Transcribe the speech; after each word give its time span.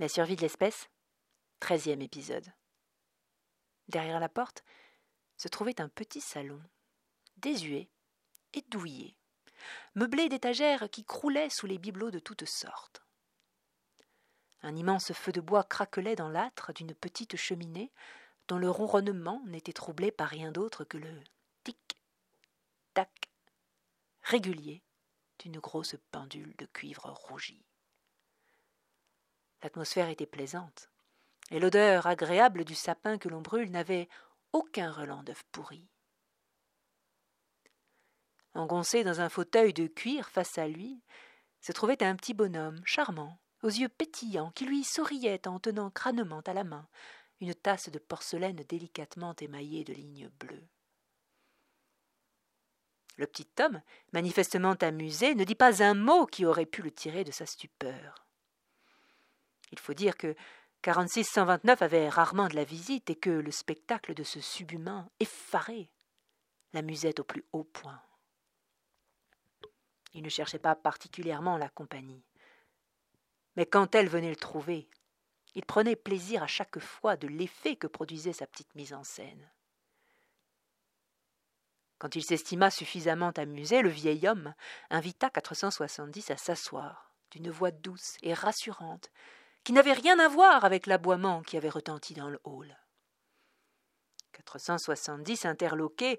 La 0.00 0.08
survie 0.08 0.34
de 0.34 0.40
l'espèce 0.40 0.88
Treizième 1.58 2.00
épisode. 2.00 2.50
Derrière 3.88 4.18
la 4.18 4.30
porte 4.30 4.64
se 5.36 5.46
trouvait 5.46 5.78
un 5.78 5.90
petit 5.90 6.22
salon, 6.22 6.58
désuet 7.36 7.90
et 8.54 8.62
douillet, 8.70 9.14
meublé 9.94 10.30
d'étagères 10.30 10.88
qui 10.88 11.04
croulaient 11.04 11.50
sous 11.50 11.66
les 11.66 11.76
bibelots 11.76 12.10
de 12.10 12.18
toutes 12.18 12.46
sortes. 12.46 13.02
Un 14.62 14.74
immense 14.74 15.12
feu 15.12 15.32
de 15.32 15.42
bois 15.42 15.64
craquelait 15.64 16.16
dans 16.16 16.30
l'âtre 16.30 16.72
d'une 16.72 16.94
petite 16.94 17.36
cheminée 17.36 17.92
dont 18.48 18.56
le 18.56 18.70
ronronnement 18.70 19.42
n'était 19.48 19.74
troublé 19.74 20.10
par 20.10 20.30
rien 20.30 20.50
d'autre 20.50 20.82
que 20.84 20.96
le 20.96 21.22
tic-tac 21.62 23.30
régulier 24.22 24.82
d'une 25.40 25.58
grosse 25.58 25.96
pendule 26.10 26.56
de 26.56 26.64
cuivre 26.64 27.10
rougi. 27.10 27.66
L'atmosphère 29.62 30.08
était 30.08 30.26
plaisante, 30.26 30.90
et 31.50 31.60
l'odeur 31.60 32.06
agréable 32.06 32.64
du 32.64 32.74
sapin 32.74 33.18
que 33.18 33.28
l'on 33.28 33.42
brûle 33.42 33.70
n'avait 33.70 34.08
aucun 34.52 34.90
relent 34.90 35.22
d'œuf 35.22 35.44
pourri. 35.52 35.88
Engoncé 38.54 39.04
dans 39.04 39.20
un 39.20 39.28
fauteuil 39.28 39.72
de 39.72 39.86
cuir 39.86 40.28
face 40.30 40.58
à 40.58 40.66
lui, 40.66 41.02
se 41.60 41.72
trouvait 41.72 42.02
un 42.02 42.16
petit 42.16 42.34
bonhomme 42.34 42.80
charmant, 42.84 43.38
aux 43.62 43.68
yeux 43.68 43.88
pétillants, 43.88 44.50
qui 44.52 44.64
lui 44.64 44.82
souriait 44.82 45.46
en 45.46 45.60
tenant 45.60 45.90
crânement 45.90 46.40
à 46.40 46.54
la 46.54 46.64
main 46.64 46.88
une 47.40 47.54
tasse 47.54 47.90
de 47.90 47.98
porcelaine 47.98 48.64
délicatement 48.68 49.34
émaillée 49.40 49.84
de 49.84 49.92
lignes 49.92 50.30
bleues. 50.38 50.68
Le 53.16 53.26
petit 53.26 53.48
homme, 53.60 53.82
manifestement 54.12 54.74
amusé, 54.80 55.34
ne 55.34 55.44
dit 55.44 55.54
pas 55.54 55.82
un 55.82 55.94
mot 55.94 56.26
qui 56.26 56.46
aurait 56.46 56.66
pu 56.66 56.82
le 56.82 56.90
tirer 56.90 57.24
de 57.24 57.30
sa 57.30 57.46
stupeur. 57.46 58.26
Il 59.72 59.78
faut 59.78 59.94
dire 59.94 60.16
que 60.16 60.34
46-129 60.82 61.82
avait 61.82 62.08
rarement 62.08 62.48
de 62.48 62.56
la 62.56 62.64
visite 62.64 63.10
et 63.10 63.16
que 63.16 63.30
le 63.30 63.50
spectacle 63.50 64.14
de 64.14 64.22
ce 64.22 64.40
subhumain 64.40 65.08
effaré 65.20 65.90
l'amusait 66.72 67.20
au 67.20 67.24
plus 67.24 67.44
haut 67.52 67.64
point. 67.64 68.00
Il 70.12 70.22
ne 70.22 70.28
cherchait 70.28 70.58
pas 70.58 70.74
particulièrement 70.74 71.56
la 71.56 71.68
compagnie. 71.68 72.24
Mais 73.56 73.66
quand 73.66 73.94
elle 73.94 74.08
venait 74.08 74.30
le 74.30 74.36
trouver, 74.36 74.88
il 75.54 75.64
prenait 75.64 75.96
plaisir 75.96 76.42
à 76.42 76.46
chaque 76.46 76.78
fois 76.78 77.16
de 77.16 77.28
l'effet 77.28 77.76
que 77.76 77.86
produisait 77.86 78.32
sa 78.32 78.46
petite 78.46 78.74
mise 78.74 78.92
en 78.92 79.04
scène. 79.04 79.50
Quand 81.98 82.16
il 82.16 82.24
s'estima 82.24 82.70
suffisamment 82.70 83.30
amusé, 83.30 83.82
le 83.82 83.90
vieil 83.90 84.26
homme 84.26 84.54
invita 84.88 85.28
470 85.28 86.30
à 86.30 86.36
s'asseoir, 86.36 87.12
d'une 87.30 87.50
voix 87.50 87.70
douce 87.70 88.16
et 88.22 88.32
rassurante, 88.32 89.10
qui 89.64 89.72
n'avait 89.72 89.92
rien 89.92 90.18
à 90.18 90.28
voir 90.28 90.64
avec 90.64 90.86
l'aboiement 90.86 91.42
qui 91.42 91.56
avait 91.56 91.68
retenti 91.68 92.14
dans 92.14 92.28
le 92.28 92.40
hall. 92.44 92.76
470 94.32 95.44
interloqué 95.44 96.18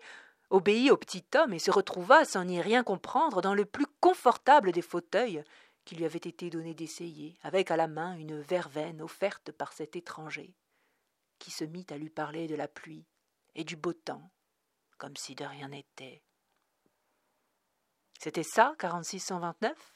obéit 0.49 0.91
au 0.91 0.97
petit 0.97 1.25
homme 1.35 1.53
et 1.53 1.59
se 1.59 1.71
retrouva, 1.71 2.25
sans 2.25 2.45
n'y 2.45 2.61
rien 2.61 2.83
comprendre, 2.83 3.41
dans 3.41 3.53
le 3.53 3.65
plus 3.65 3.87
confortable 3.99 4.71
des 4.71 4.81
fauteuils 4.81 5.43
qu'il 5.85 5.97
lui 5.97 6.05
avait 6.05 6.17
été 6.17 6.49
donné 6.49 6.73
d'essayer, 6.73 7.37
avec 7.41 7.71
à 7.71 7.77
la 7.77 7.87
main 7.87 8.15
une 8.15 8.39
verveine 8.39 9.01
offerte 9.01 9.51
par 9.51 9.73
cet 9.73 9.95
étranger, 9.95 10.53
qui 11.39 11.49
se 11.51 11.63
mit 11.63 11.87
à 11.89 11.97
lui 11.97 12.09
parler 12.09 12.47
de 12.47 12.55
la 12.55 12.67
pluie 12.67 13.07
et 13.55 13.63
du 13.63 13.75
beau 13.75 13.93
temps 13.93 14.29
comme 15.01 15.17
si 15.17 15.33
de 15.33 15.43
rien 15.43 15.69
n'était. 15.69 16.21
C'était 18.19 18.43
ça, 18.43 18.75
4629 18.77 19.95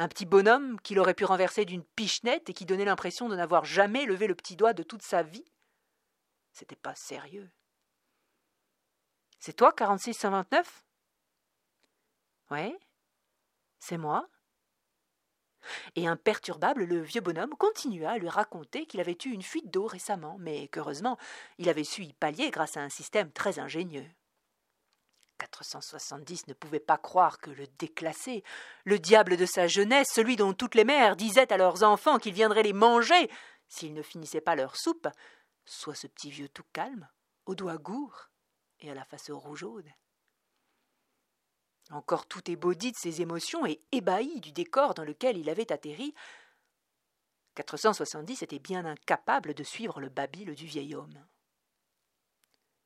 Un 0.00 0.06
petit 0.06 0.26
bonhomme 0.26 0.80
qu'il 0.80 1.00
aurait 1.00 1.14
pu 1.14 1.24
renverser 1.24 1.64
d'une 1.64 1.82
pichenette 1.82 2.48
et 2.48 2.54
qui 2.54 2.64
donnait 2.64 2.84
l'impression 2.84 3.28
de 3.28 3.34
n'avoir 3.34 3.64
jamais 3.64 4.06
levé 4.06 4.28
le 4.28 4.36
petit 4.36 4.54
doigt 4.54 4.72
de 4.72 4.84
toute 4.84 5.02
sa 5.02 5.24
vie 5.24 5.44
C'était 6.52 6.76
pas 6.76 6.94
sérieux. 6.94 7.50
C'est 9.40 9.54
toi, 9.54 9.72
4629 9.72 10.84
Ouais, 12.50 12.78
c'est 13.80 13.98
moi. 13.98 14.28
Et 15.96 16.06
imperturbable, 16.06 16.84
le 16.84 17.00
vieux 17.00 17.20
bonhomme 17.20 17.56
continua 17.56 18.12
à 18.12 18.18
lui 18.18 18.28
raconter 18.28 18.86
qu'il 18.86 19.00
avait 19.00 19.18
eu 19.24 19.30
une 19.30 19.42
fuite 19.42 19.70
d'eau 19.70 19.86
récemment, 19.86 20.36
mais 20.38 20.68
qu'heureusement, 20.68 21.18
il 21.58 21.68
avait 21.68 21.84
su 21.84 22.04
y 22.04 22.12
pallier 22.12 22.50
grâce 22.50 22.76
à 22.76 22.82
un 22.82 22.88
système 22.88 23.32
très 23.32 23.58
ingénieux. 23.58 24.06
470 25.38 26.48
ne 26.48 26.52
pouvait 26.52 26.80
pas 26.80 26.98
croire 26.98 27.38
que 27.38 27.50
le 27.50 27.66
déclassé, 27.78 28.44
le 28.84 28.98
diable 28.98 29.36
de 29.36 29.46
sa 29.46 29.66
jeunesse, 29.66 30.08
celui 30.12 30.36
dont 30.36 30.52
toutes 30.52 30.74
les 30.74 30.84
mères 30.84 31.16
disaient 31.16 31.52
à 31.52 31.56
leurs 31.56 31.82
enfants 31.82 32.18
qu'ils 32.18 32.34
viendraient 32.34 32.62
les 32.62 32.72
manger 32.72 33.30
s'ils 33.68 33.94
ne 33.94 34.02
finissaient 34.02 34.40
pas 34.40 34.56
leur 34.56 34.76
soupe, 34.76 35.08
soit 35.64 35.94
ce 35.94 36.06
petit 36.06 36.30
vieux 36.30 36.48
tout 36.48 36.64
calme, 36.72 37.08
aux 37.46 37.54
doigts 37.54 37.78
gourds 37.78 38.30
et 38.80 38.90
à 38.90 38.94
la 38.94 39.04
face 39.04 39.30
rougeaude. 39.30 39.88
Encore 41.90 42.26
tout 42.26 42.50
ébaudi 42.50 42.92
de 42.92 42.96
ses 42.96 43.22
émotions 43.22 43.64
et 43.66 43.80
ébahi 43.92 44.40
du 44.40 44.52
décor 44.52 44.94
dans 44.94 45.04
lequel 45.04 45.38
il 45.38 45.48
avait 45.48 45.72
atterri, 45.72 46.14
470 47.54 48.42
était 48.42 48.58
bien 48.58 48.84
incapable 48.84 49.54
de 49.54 49.64
suivre 49.64 50.00
le 50.00 50.10
babil 50.10 50.54
du 50.54 50.66
vieil 50.66 50.94
homme. 50.94 51.26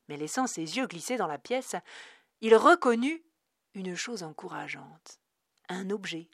Mais 0.08 0.16
laissant 0.16 0.46
ses 0.46 0.76
yeux 0.76 0.86
glisser 0.86 1.16
dans 1.16 1.26
la 1.26 1.38
pièce, 1.38 1.76
il 2.42 2.56
reconnut 2.56 3.24
une 3.74 3.94
chose 3.94 4.24
encourageante, 4.24 5.20
un 5.68 5.90
objet 5.90 6.28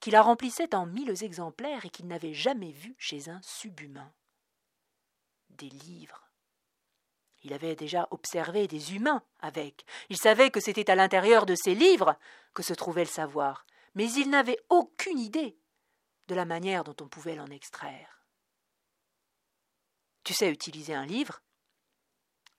qui 0.00 0.10
la 0.10 0.20
remplissait 0.20 0.74
en 0.74 0.86
mille 0.86 1.22
exemplaires 1.22 1.86
et 1.86 1.90
qu'il 1.90 2.08
n'avait 2.08 2.34
jamais 2.34 2.72
vu 2.72 2.96
chez 2.98 3.28
un 3.28 3.40
subhumain. 3.42 4.12
Des 5.50 5.68
livres. 5.68 6.28
Il 7.44 7.52
avait 7.52 7.76
déjà 7.76 8.08
observé 8.10 8.66
des 8.66 8.96
humains 8.96 9.22
avec. 9.38 9.84
Il 10.10 10.16
savait 10.16 10.50
que 10.50 10.58
c'était 10.58 10.90
à 10.90 10.96
l'intérieur 10.96 11.46
de 11.46 11.54
ces 11.54 11.76
livres 11.76 12.18
que 12.54 12.64
se 12.64 12.74
trouvait 12.74 13.04
le 13.04 13.10
savoir, 13.10 13.64
mais 13.94 14.10
il 14.12 14.30
n'avait 14.30 14.58
aucune 14.68 15.18
idée 15.20 15.56
de 16.26 16.34
la 16.34 16.44
manière 16.44 16.82
dont 16.82 16.96
on 17.00 17.08
pouvait 17.08 17.36
l'en 17.36 17.46
extraire. 17.46 18.26
Tu 20.24 20.34
sais 20.34 20.50
utiliser 20.50 20.94
un 20.94 21.06
livre 21.06 21.40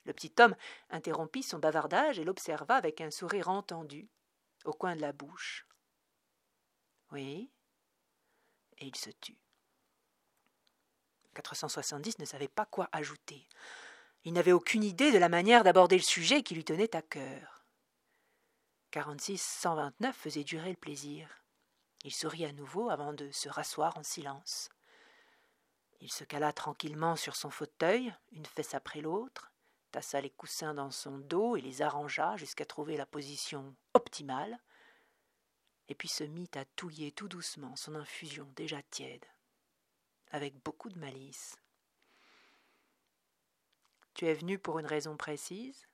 le 0.05 0.13
petit 0.13 0.33
homme 0.39 0.55
interrompit 0.89 1.43
son 1.43 1.59
bavardage 1.59 2.19
et 2.19 2.23
l'observa 2.23 2.75
avec 2.75 3.01
un 3.01 3.11
sourire 3.11 3.49
entendu, 3.49 4.09
au 4.65 4.73
coin 4.73 4.95
de 4.95 5.01
la 5.01 5.13
bouche. 5.13 5.67
Oui. 7.11 7.51
Et 8.77 8.87
il 8.87 8.95
se 8.95 9.11
tut. 9.11 9.37
470 11.35 12.19
ne 12.19 12.25
savait 12.25 12.47
pas 12.47 12.65
quoi 12.65 12.89
ajouter. 12.91 13.47
Il 14.23 14.33
n'avait 14.33 14.51
aucune 14.51 14.83
idée 14.83 15.11
de 15.11 15.17
la 15.17 15.29
manière 15.29 15.63
d'aborder 15.63 15.97
le 15.97 16.03
sujet 16.03 16.43
qui 16.43 16.55
lui 16.55 16.63
tenait 16.63 16.95
à 16.95 17.01
cœur. 17.01 17.65
46 18.91 19.41
129 19.41 20.15
faisait 20.15 20.43
durer 20.43 20.69
le 20.69 20.77
plaisir. 20.77 21.43
Il 22.03 22.13
sourit 22.13 22.45
à 22.45 22.51
nouveau 22.51 22.89
avant 22.89 23.13
de 23.13 23.31
se 23.31 23.49
rasseoir 23.49 23.97
en 23.97 24.03
silence. 24.03 24.69
Il 25.99 26.11
se 26.11 26.23
cala 26.23 26.51
tranquillement 26.51 27.15
sur 27.15 27.35
son 27.35 27.49
fauteuil, 27.49 28.13
une 28.31 28.45
fesse 28.45 28.73
après 28.73 29.01
l'autre, 29.01 29.52
tassa 29.93 30.19
les 30.19 30.31
coussins 30.31 30.73
dans 30.73 30.89
son 30.89 31.19
dos 31.19 31.55
et 31.55 31.61
les 31.61 31.83
arrangea 31.83 32.35
jusqu'à 32.35 32.65
trouver 32.65 32.97
la 32.97 33.05
position 33.05 33.75
optimale, 33.93 34.59
et 35.87 35.93
puis 35.93 36.07
se 36.07 36.23
mit 36.23 36.49
à 36.55 36.65
touiller 36.65 37.11
tout 37.11 37.27
doucement 37.27 37.75
son 37.75 37.93
infusion 37.93 38.51
déjà 38.55 38.81
tiède, 38.81 39.25
avec 40.31 40.57
beaucoup 40.63 40.89
de 40.89 40.97
malice. 40.97 41.57
Tu 44.15 44.25
es 44.25 44.33
venu 44.33 44.57
pour 44.57 44.79
une 44.79 44.87
raison 44.87 45.15
précise 45.15 45.87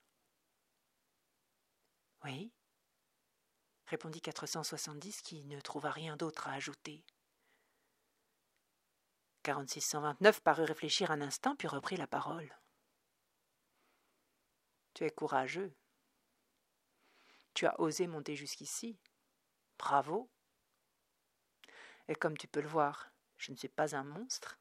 Oui, 2.24 2.54
répondit 3.88 4.22
470 4.22 5.22
qui 5.22 5.44
ne 5.44 5.60
trouva 5.60 5.92
rien 5.92 6.16
d'autre 6.16 6.48
à 6.48 6.54
ajouter. 6.54 7.04
4629 9.44 10.42
parut 10.42 10.64
réfléchir 10.64 11.12
un 11.12 11.20
instant 11.20 11.58
puis 11.58 11.68
reprit 11.68 11.98
la 11.98 12.08
parole. 12.08 12.50
Tu 14.94 15.06
es 15.06 15.12
courageux. 15.12 15.74
Tu 17.54 17.66
as 17.66 17.80
osé 17.80 18.08
monter 18.08 18.36
jusqu'ici. 18.36 18.98
Bravo. 19.78 20.30
Et 22.08 22.16
comme 22.16 22.38
tu 22.38 22.48
peux 22.48 22.62
le 22.62 22.68
voir, 22.68 23.12
je 23.38 23.52
ne 23.52 23.58
suis 23.58 23.70
pas 23.70 23.96
un 23.96 24.04
monstre. 24.04 24.60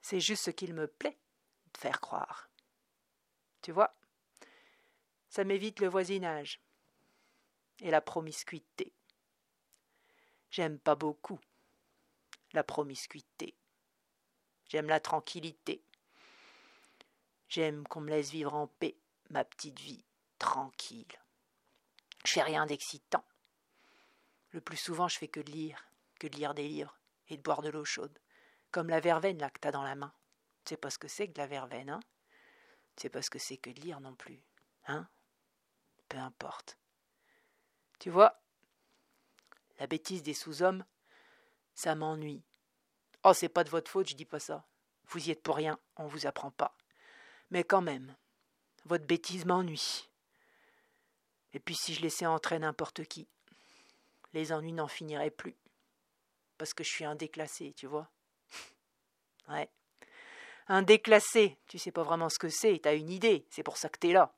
C'est 0.00 0.20
juste 0.20 0.44
ce 0.44 0.50
qu'il 0.50 0.74
me 0.74 0.86
plaît 0.86 1.18
de 1.74 1.78
faire 1.78 2.00
croire. 2.00 2.50
Tu 3.62 3.72
vois, 3.72 3.94
ça 5.28 5.44
m'évite 5.44 5.80
le 5.80 5.88
voisinage 5.88 6.62
et 7.80 7.90
la 7.90 8.00
promiscuité. 8.00 8.92
J'aime 10.50 10.78
pas 10.78 10.94
beaucoup 10.94 11.40
la 12.52 12.64
promiscuité. 12.64 13.54
J'aime 14.68 14.88
la 14.88 15.00
tranquillité. 15.00 15.82
J'aime 17.48 17.86
qu'on 17.88 18.00
me 18.00 18.10
laisse 18.10 18.30
vivre 18.30 18.54
en 18.54 18.66
paix 18.66 18.96
ma 19.30 19.44
petite 19.44 19.80
vie 19.80 20.04
tranquille. 20.38 21.06
Je 22.24 22.32
fais 22.32 22.42
rien 22.42 22.66
d'excitant. 22.66 23.24
Le 24.50 24.60
plus 24.60 24.76
souvent, 24.76 25.08
je 25.08 25.18
fais 25.18 25.28
que 25.28 25.40
de 25.40 25.50
lire, 25.50 25.90
que 26.18 26.26
de 26.26 26.36
lire 26.36 26.54
des 26.54 26.68
livres 26.68 26.98
et 27.28 27.36
de 27.36 27.42
boire 27.42 27.62
de 27.62 27.70
l'eau 27.70 27.84
chaude. 27.84 28.18
Comme 28.70 28.88
la 28.88 29.00
verveine 29.00 29.38
là 29.38 29.50
que 29.50 29.60
t'as 29.60 29.70
dans 29.70 29.82
la 29.82 29.94
main. 29.94 30.12
Tu 30.64 30.70
sais 30.70 30.76
pas 30.76 30.90
ce 30.90 30.98
que 30.98 31.08
c'est 31.08 31.28
que 31.28 31.32
de 31.32 31.38
la 31.38 31.46
verveine, 31.46 31.90
hein? 31.90 32.00
Tu 32.96 33.02
sais 33.02 33.08
pas 33.08 33.22
ce 33.22 33.30
que 33.30 33.38
c'est 33.38 33.56
que 33.56 33.70
de 33.70 33.80
lire 33.80 34.00
non 34.00 34.14
plus, 34.14 34.42
hein? 34.86 35.08
Peu 36.08 36.18
importe. 36.18 36.78
Tu 37.98 38.10
vois, 38.10 38.42
la 39.78 39.86
bêtise 39.86 40.22
des 40.22 40.34
sous-hommes, 40.34 40.84
ça 41.74 41.94
m'ennuie. 41.94 42.44
Oh, 43.24 43.32
c'est 43.32 43.48
pas 43.48 43.64
de 43.64 43.70
votre 43.70 43.90
faute, 43.90 44.08
je 44.08 44.16
dis 44.16 44.24
pas 44.24 44.40
ça. 44.40 44.66
Vous 45.04 45.28
y 45.28 45.30
êtes 45.30 45.42
pour 45.42 45.56
rien, 45.56 45.78
on 45.96 46.06
vous 46.06 46.26
apprend 46.26 46.50
pas. 46.50 46.76
Mais 47.50 47.64
quand 47.64 47.80
même, 47.80 48.14
votre 48.84 49.06
bêtise 49.06 49.44
m'ennuie. 49.44 50.08
Et 51.54 51.60
puis 51.60 51.74
si 51.74 51.94
je 51.94 52.02
laissais 52.02 52.26
entrer 52.26 52.58
n'importe 52.58 53.04
qui, 53.04 53.26
les 54.32 54.52
ennuis 54.52 54.72
n'en 54.72 54.88
finiraient 54.88 55.30
plus. 55.30 55.56
Parce 56.58 56.74
que 56.74 56.84
je 56.84 56.90
suis 56.90 57.04
un 57.04 57.14
déclassé, 57.14 57.72
tu 57.74 57.86
vois. 57.86 58.10
ouais. 59.48 59.70
Un 60.66 60.82
déclassé, 60.82 61.58
tu 61.66 61.78
sais 61.78 61.92
pas 61.92 62.02
vraiment 62.02 62.28
ce 62.28 62.38
que 62.38 62.50
c'est, 62.50 62.80
t'as 62.82 62.94
une 62.94 63.10
idée, 63.10 63.46
c'est 63.50 63.62
pour 63.62 63.78
ça 63.78 63.88
que 63.88 63.98
t'es 63.98 64.12
là. 64.12 64.34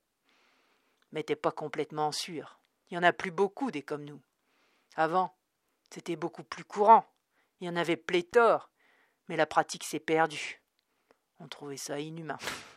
Mais 1.12 1.24
t'es 1.24 1.36
pas 1.36 1.50
complètement 1.50 2.12
sûr. 2.12 2.60
Il 2.90 2.94
y 2.94 2.98
en 2.98 3.02
a 3.02 3.12
plus 3.12 3.32
beaucoup 3.32 3.70
des 3.70 3.82
comme 3.82 4.04
nous. 4.04 4.20
Avant, 4.94 5.34
c'était 5.90 6.16
beaucoup 6.16 6.44
plus 6.44 6.64
courant. 6.64 7.04
Il 7.60 7.66
y 7.66 7.70
en 7.70 7.76
avait 7.76 7.96
pléthore, 7.96 8.70
mais 9.28 9.36
la 9.36 9.46
pratique 9.46 9.84
s'est 9.84 10.00
perdue. 10.00 10.62
On 11.40 11.48
trouvait 11.48 11.76
ça 11.76 11.98
inhumain. 11.98 12.38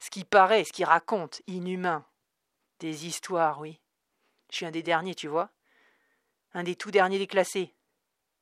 ce 0.00 0.10
qui 0.10 0.24
paraît, 0.24 0.64
ce 0.64 0.72
qui 0.72 0.84
raconte, 0.84 1.42
inhumain. 1.46 2.04
Des 2.80 3.06
histoires, 3.06 3.60
oui. 3.60 3.80
Je 4.50 4.56
suis 4.56 4.66
un 4.66 4.70
des 4.70 4.82
derniers, 4.82 5.14
tu 5.14 5.28
vois. 5.28 5.50
Un 6.54 6.64
des 6.64 6.74
tout 6.74 6.90
derniers 6.90 7.18
déclassés. 7.18 7.74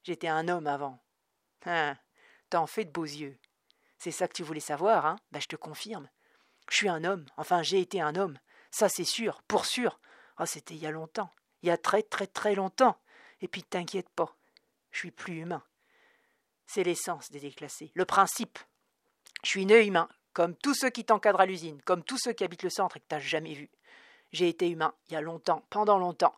J'étais 0.05 0.28
un 0.28 0.49
homme 0.49 0.69
avant. 0.69 1.02
Hein, 1.66 1.99
t'en 2.49 2.66
fais 2.66 2.84
de 2.84 2.90
beaux 2.90 3.05
yeux. 3.05 3.38
C'est 3.99 4.12
ça 4.12 4.28
que 4.28 4.32
tu 4.32 4.44
voulais 4.44 4.60
savoir, 4.60 5.05
hein? 5.05 5.16
Ben, 5.32 5.40
je 5.40 5.49
te 5.49 5.56
confirme. 5.56 6.08
Je 6.70 6.76
suis 6.76 6.88
un 6.88 7.02
homme. 7.02 7.26
Enfin, 7.37 7.62
j'ai 7.62 7.81
été 7.81 8.00
un 8.00 8.14
homme. 8.14 8.38
Ça, 8.70 8.88
c'est 8.88 9.05
sûr, 9.05 9.43
pour 9.43 9.66
sûr. 9.66 9.99
Ah, 10.37 10.46
c'était 10.46 10.75
il 10.75 10.81
y 10.81 10.87
a 10.87 10.93
longtemps. 10.93 11.31
Il 11.62 11.69
y 11.69 11.72
a 11.72 11.76
très, 11.76 12.02
très, 12.02 12.28
très 12.28 12.55
longtemps. 12.55 13.00
Et 13.40 13.49
puis, 13.49 13.64
t'inquiète 13.64 14.08
pas. 14.10 14.37
Je 14.93 14.99
suis 14.99 15.10
plus 15.10 15.40
humain. 15.40 15.64
C'est 16.66 16.84
l'essence 16.84 17.31
des 17.31 17.40
déclassés. 17.40 17.90
Le 17.94 18.05
principe. 18.05 18.58
Je 19.43 19.49
suis 19.49 19.66
né 19.66 19.84
humain, 19.84 20.08
comme 20.38 20.55
tous 20.55 20.75
ceux 20.75 20.90
qui 20.90 21.05
t'encadrent 21.05 21.40
à 21.40 21.46
l'usine, 21.46 21.82
comme 21.82 22.05
tous 22.05 22.17
ceux 22.17 22.32
qui 22.32 22.44
habitent 22.44 22.62
le 22.62 22.70
centre 22.70 22.96
et 22.96 23.00
que 23.00 23.06
t'as 23.08 23.19
jamais 23.19 23.55
vu. 23.55 23.69
J'ai 24.31 24.49
été 24.49 24.69
humain, 24.70 24.94
il 25.08 25.14
y 25.14 25.17
a 25.17 25.20
longtemps, 25.20 25.64
pendant 25.69 25.99
longtemps. 25.99 26.37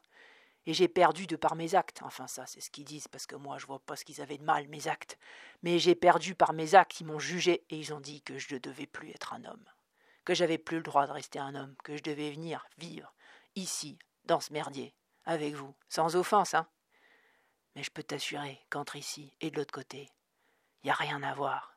Et 0.65 0.73
j'ai 0.73 0.89
perdu 0.89 1.27
de 1.27 1.37
par 1.37 1.55
mes 1.55 1.75
actes. 1.75 2.01
Enfin, 2.03 2.27
ça, 2.27 2.47
c'est 2.47 2.63
ce 2.63 2.71
qu'ils 2.71 2.87
disent, 2.87 3.09
parce 3.09 3.27
que 3.27 3.37
moi, 3.37 3.59
je 3.59 3.67
vois 3.67 3.79
pas 3.79 3.97
ce 3.97 4.07
qu'ils 4.07 4.23
avaient 4.23 4.39
de 4.39 4.43
mal, 4.43 4.69
mes 4.69 4.89
actes. 4.89 5.19
Mais 5.63 5.79
j'ai 5.79 5.95
perdu 5.95 6.35
par 6.35 6.55
mes 6.55 6.75
actes, 6.75 6.99
ils 7.03 7.07
m'ont 7.07 7.19
jugé, 7.19 7.67
et 7.69 7.77
ils 7.77 7.93
ont 7.93 8.01
dit 8.01 8.23
que 8.23 8.39
je 8.39 8.55
ne 8.55 8.59
devais 8.59 8.87
plus 8.87 9.11
être 9.11 9.35
un 9.35 9.45
homme. 9.45 9.67
Que 10.25 10.33
j'avais 10.33 10.57
plus 10.57 10.79
le 10.79 10.83
droit 10.83 11.07
de 11.07 11.13
rester 11.13 11.39
un 11.39 11.55
homme, 11.55 11.77
que 11.85 11.99
je 11.99 12.03
devais 12.03 12.31
venir 12.31 12.67
vivre, 12.79 13.13
ici, 13.55 13.99
dans 14.25 14.41
ce 14.41 14.51
merdier, 14.55 14.95
avec 15.27 15.53
vous, 15.53 15.75
sans 15.91 16.17
offense, 16.17 16.55
hein. 16.55 16.67
Mais 17.77 17.83
je 17.83 17.91
peux 17.91 18.03
t'assurer 18.03 18.65
qu'entre 18.71 18.97
ici 18.97 19.37
et 19.43 19.51
de 19.51 19.57
l'autre 19.57 19.75
côté, 19.75 20.09
il 20.83 20.87
n'y 20.87 20.91
a 20.91 20.95
rien 20.95 21.23
à 21.23 21.35
voir. 21.35 21.77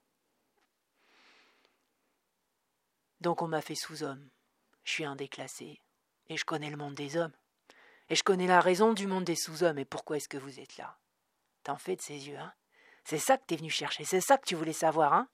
Donc 3.24 3.42
on 3.42 3.48
m'a 3.48 3.62
fait 3.62 3.74
sous-homme. 3.74 4.30
Je 4.84 4.92
suis 4.92 5.06
un 5.06 5.16
déclassé, 5.16 5.80
et 6.28 6.36
je 6.36 6.44
connais 6.44 6.70
le 6.70 6.76
monde 6.76 6.94
des 6.94 7.16
hommes. 7.16 7.32
Et 8.10 8.16
je 8.16 8.24
connais 8.24 8.48
la 8.48 8.60
raison 8.60 8.92
du 8.92 9.08
monde 9.08 9.24
des 9.24 9.38
sous-hommes 9.38 9.80
et 9.80 9.86
pourquoi 9.86 10.18
est-ce 10.18 10.28
que 10.28 10.38
vous 10.38 10.60
êtes 10.60 10.76
là? 10.76 10.98
T'en 11.64 11.78
fais 11.78 11.96
de 11.96 12.02
ces 12.02 12.28
yeux, 12.28 12.38
hein 12.38 12.52
C'est 13.06 13.20
ça 13.20 13.38
que 13.38 13.46
t'es 13.46 13.56
venu 13.56 13.70
chercher, 13.70 14.04
c'est 14.04 14.20
ça 14.20 14.38
que 14.38 14.46
tu 14.46 14.56
voulais 14.56 14.74
savoir, 14.74 15.14
hein 15.14 15.30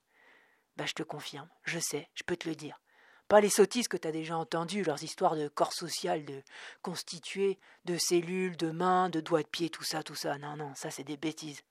Bah 0.78 0.86
je 0.86 0.94
te 0.94 1.02
confirme, 1.02 1.50
je 1.64 1.80
sais, 1.80 2.08
je 2.14 2.22
peux 2.22 2.38
te 2.38 2.48
le 2.48 2.54
dire. 2.54 2.80
Pas 3.28 3.42
les 3.42 3.50
sottises 3.50 3.88
que 3.88 3.98
t'as 3.98 4.12
déjà 4.12 4.38
entendues, 4.38 4.84
leurs 4.84 5.04
histoires 5.04 5.36
de 5.36 5.48
corps 5.48 5.74
social, 5.74 6.24
de 6.26 6.44
constitués, 6.84 7.60
de 7.86 7.98
cellules, 7.98 8.56
de 8.56 8.70
mains, 8.70 9.10
de 9.10 9.20
doigts 9.20 9.42
de 9.42 9.48
pied, 9.48 9.72
tout 9.72 9.84
ça, 9.84 10.04
tout 10.04 10.16
ça. 10.16 10.38
Non, 10.38 10.56
non, 10.56 10.76
ça 10.76 10.92
c'est 10.92 11.04
des 11.04 11.18
bêtises. 11.18 11.64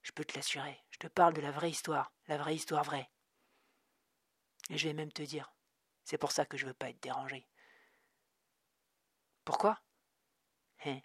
Je 0.00 0.12
peux 0.12 0.24
te 0.24 0.36
l'assurer, 0.36 0.80
je 0.90 0.98
te 1.00 1.06
parle 1.06 1.34
de 1.34 1.42
la 1.42 1.50
vraie 1.50 1.70
histoire, 1.70 2.12
la 2.28 2.38
vraie 2.38 2.54
histoire 2.54 2.82
vraie. 2.82 3.10
Et 4.70 4.78
je 4.78 4.88
vais 4.88 4.94
même 4.94 5.12
te 5.12 5.22
dire, 5.22 5.52
c'est 6.04 6.18
pour 6.18 6.32
ça 6.32 6.46
que 6.46 6.56
je 6.56 6.66
veux 6.66 6.74
pas 6.74 6.90
être 6.90 7.02
dérangé. 7.02 7.46
Pourquoi? 9.44 9.78
Hein? 10.86 11.00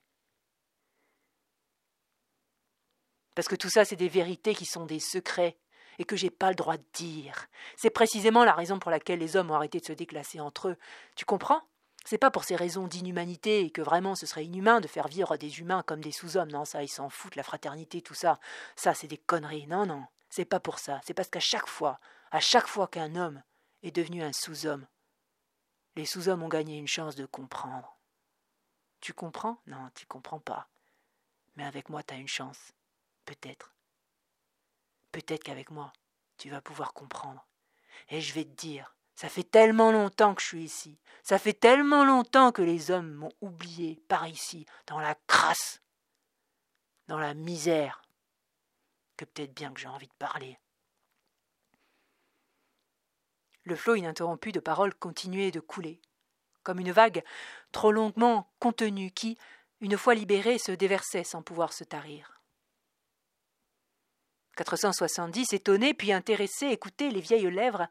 Parce 3.36 3.48
que 3.48 3.56
tout 3.56 3.70
ça, 3.70 3.86
c'est 3.86 3.96
des 3.96 4.10
vérités 4.10 4.56
qui 4.56 4.66
sont 4.66 4.86
des 4.86 5.00
secrets 5.00 5.58
et 5.98 6.06
que 6.06 6.16
j'ai 6.16 6.30
pas 6.30 6.50
le 6.50 6.56
droit 6.56 6.78
de 6.78 6.86
dire. 6.94 7.48
C'est 7.76 7.90
précisément 7.90 8.44
la 8.44 8.54
raison 8.54 8.80
pour 8.80 8.92
laquelle 8.92 9.20
les 9.20 9.36
hommes 9.36 9.52
ont 9.52 9.56
arrêté 9.56 9.80
de 9.80 9.86
se 9.86 9.94
déclasser 9.94 10.40
entre 10.40 10.70
eux. 10.70 10.78
Tu 11.16 11.26
comprends? 11.26 11.62
C'est 12.06 12.18
pas 12.18 12.32
pour 12.32 12.46
ces 12.46 12.56
raisons 12.56 12.88
d'inhumanité 12.88 13.62
et 13.62 13.72
que 13.72 13.82
vraiment 13.82 14.16
ce 14.16 14.26
serait 14.26 14.46
inhumain 14.46 14.80
de 14.80 14.88
faire 14.88 15.10
vivre 15.10 15.36
des 15.38 15.60
humains 15.60 15.84
comme 15.84 16.02
des 16.02 16.14
sous-hommes. 16.14 16.52
Non, 16.52 16.64
ça, 16.66 16.84
ils 16.84 16.90
s'en 16.90 17.10
foutent, 17.10 17.36
la 17.36 17.44
fraternité, 17.44 18.02
tout 18.02 18.14
ça. 18.14 18.40
Ça, 18.78 18.94
c'est 18.94 19.08
des 19.08 19.18
conneries. 19.18 19.68
Non, 19.68 19.86
non, 19.86 20.06
c'est 20.30 20.46
pas 20.46 20.62
pour 20.62 20.80
ça. 20.80 21.02
C'est 21.04 21.14
parce 21.14 21.30
qu'à 21.30 21.42
chaque 21.42 21.68
fois, 21.68 22.00
à 22.32 22.40
chaque 22.40 22.68
fois 22.68 22.88
qu'un 22.88 23.16
homme 23.16 23.44
est 23.84 23.92
devenu 23.92 24.24
un 24.24 24.34
sous-homme, 24.34 24.88
les 25.96 26.06
sous-hommes 26.06 26.44
ont 26.44 26.50
gagné 26.50 26.78
une 26.78 26.88
chance 26.88 27.16
de 27.16 27.26
comprendre. 27.26 27.98
Tu 29.02 29.14
comprends? 29.14 29.62
Non, 29.68 29.90
tu 29.96 30.06
comprends 30.06 30.40
pas. 30.40 30.70
Mais 31.56 31.66
avec 31.66 31.90
moi, 31.90 32.04
tu 32.04 32.14
as 32.14 32.18
une 32.18 32.28
chance. 32.28 32.74
Peut-être. 33.26 33.74
Peut-être 35.12 35.44
qu'avec 35.44 35.72
moi, 35.72 35.92
tu 36.38 36.50
vas 36.50 36.62
pouvoir 36.62 36.94
comprendre. 36.94 37.46
Et 38.10 38.22
je 38.22 38.34
vais 38.34 38.46
te 38.46 38.56
dire, 38.56 38.96
ça 39.16 39.28
fait 39.28 39.44
tellement 39.44 39.92
longtemps 39.92 40.36
que 40.36 40.42
je 40.42 40.48
suis 40.48 40.64
ici, 40.64 41.00
ça 41.24 41.38
fait 41.38 41.54
tellement 41.54 42.06
longtemps 42.06 42.54
que 42.54 42.62
les 42.62 42.92
hommes 42.92 43.14
m'ont 43.14 43.34
oublié 43.42 44.02
par 44.08 44.28
ici, 44.28 44.66
dans 44.88 45.00
la 45.00 45.16
crasse, 45.28 45.82
dans 47.08 47.20
la 47.20 47.34
misère, 47.34 48.02
que 49.18 49.26
peut-être 49.26 49.54
bien 49.54 49.74
que 49.74 49.82
j'ai 49.82 49.88
envie 49.88 50.08
de 50.08 50.14
parler. 50.14 50.58
Le 53.64 53.76
flot 53.76 53.96
ininterrompu 53.96 54.52
de 54.52 54.60
paroles 54.60 54.96
continuait 54.96 55.52
de 55.52 55.60
couler 55.60 56.02
comme 56.70 56.80
une 56.80 56.92
vague 56.92 57.24
trop 57.72 57.92
longuement 57.92 58.52
contenue 58.60 59.10
qui, 59.10 59.40
une 59.82 59.98
fois 59.98 60.14
libérée, 60.14 60.60
se 60.60 60.72
déversait 60.72 61.24
sans 61.24 61.42
pouvoir 61.42 61.74
se 61.74 61.84
tarir. 61.84 62.42
470, 64.56 65.54
étonné 65.54 65.96
puis 65.96 66.12
intéressé, 66.12 66.68
écoutait 66.68 67.10
les 67.10 67.22
vieilles 67.22 67.50
lèvres 67.50 67.88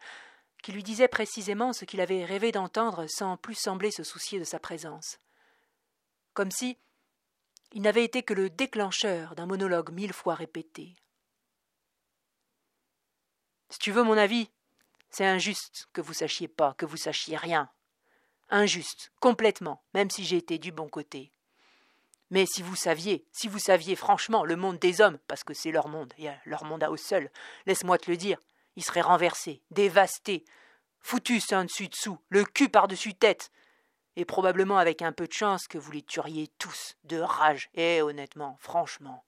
qui 0.63 0.71
lui 0.71 0.85
disaient 0.85 1.09
précisément 1.09 1.73
ce 1.73 1.85
qu'il 1.85 2.01
avait 2.01 2.25
rêvé 2.25 2.53
d'entendre 2.53 3.07
sans 3.09 3.37
plus 3.37 3.55
sembler 3.57 3.91
se 3.91 4.05
soucier 4.05 4.39
de 4.39 4.45
sa 4.45 4.61
présence. 4.61 5.19
Comme 6.35 6.53
si 6.53 6.79
il 7.73 7.83
n'avait 7.83 8.05
été 8.05 8.23
que 8.23 8.35
le 8.35 8.49
déclencheur 8.49 9.35
d'un 9.35 9.47
monologue 9.47 9.91
mille 9.91 10.13
fois 10.13 10.35
répété. 10.35 10.95
Si 13.71 13.79
tu 13.79 13.91
veux 13.91 14.03
mon 14.03 14.17
avis, 14.17 14.51
c'est 15.11 15.25
injuste 15.25 15.89
que 15.93 16.01
vous 16.01 16.15
sachiez 16.15 16.49
pas, 16.49 16.75
que 16.75 16.87
vous 16.87 16.97
sachiez 16.97 17.37
rien, 17.37 17.71
injuste, 18.51 19.13
complètement, 19.21 19.83
même 19.95 20.11
si 20.11 20.25
j'ai 20.25 20.37
été 20.37 20.59
du 20.59 20.73
bon 20.73 20.89
côté. 20.89 21.33
Mais 22.31 22.45
si 22.47 22.63
vous 22.63 22.77
saviez, 22.77 23.27
si 23.33 23.49
vous 23.49 23.59
saviez 23.59 23.97
franchement 23.97 24.45
le 24.45 24.57
monde 24.57 24.79
des 24.79 25.01
hommes, 25.01 25.19
parce 25.29 25.45
que 25.45 25.55
c'est 25.55 25.71
leur 25.73 25.89
monde, 25.89 26.13
et 26.19 26.29
leur 26.45 26.65
monde 26.65 26.83
à 26.83 26.91
eux 26.91 26.97
seuls, 26.97 27.31
laisse-moi 27.67 27.99
te 27.99 28.11
le 28.11 28.17
dire, 28.17 28.39
ils 28.77 28.85
seraient 28.85 29.01
renversés, 29.01 29.63
dévastés, 29.71 30.45
foutus 31.01 31.53
un 31.53 31.65
dessus 31.65 31.89
dessous, 31.89 32.19
le 32.29 32.45
cul 32.45 32.69
par-dessus 32.69 33.15
tête, 33.15 33.51
et 34.17 34.25
probablement 34.25 34.79
avec 34.79 35.01
un 35.01 35.13
peu 35.13 35.27
de 35.27 35.33
chance 35.33 35.69
que 35.69 35.79
vous 35.79 35.93
les 35.93 36.03
tueriez 36.03 36.49
tous, 36.59 36.97
de 37.05 37.19
rage. 37.19 37.71
Et 37.75 38.03
honnêtement, 38.03 38.57
franchement, 38.61 39.25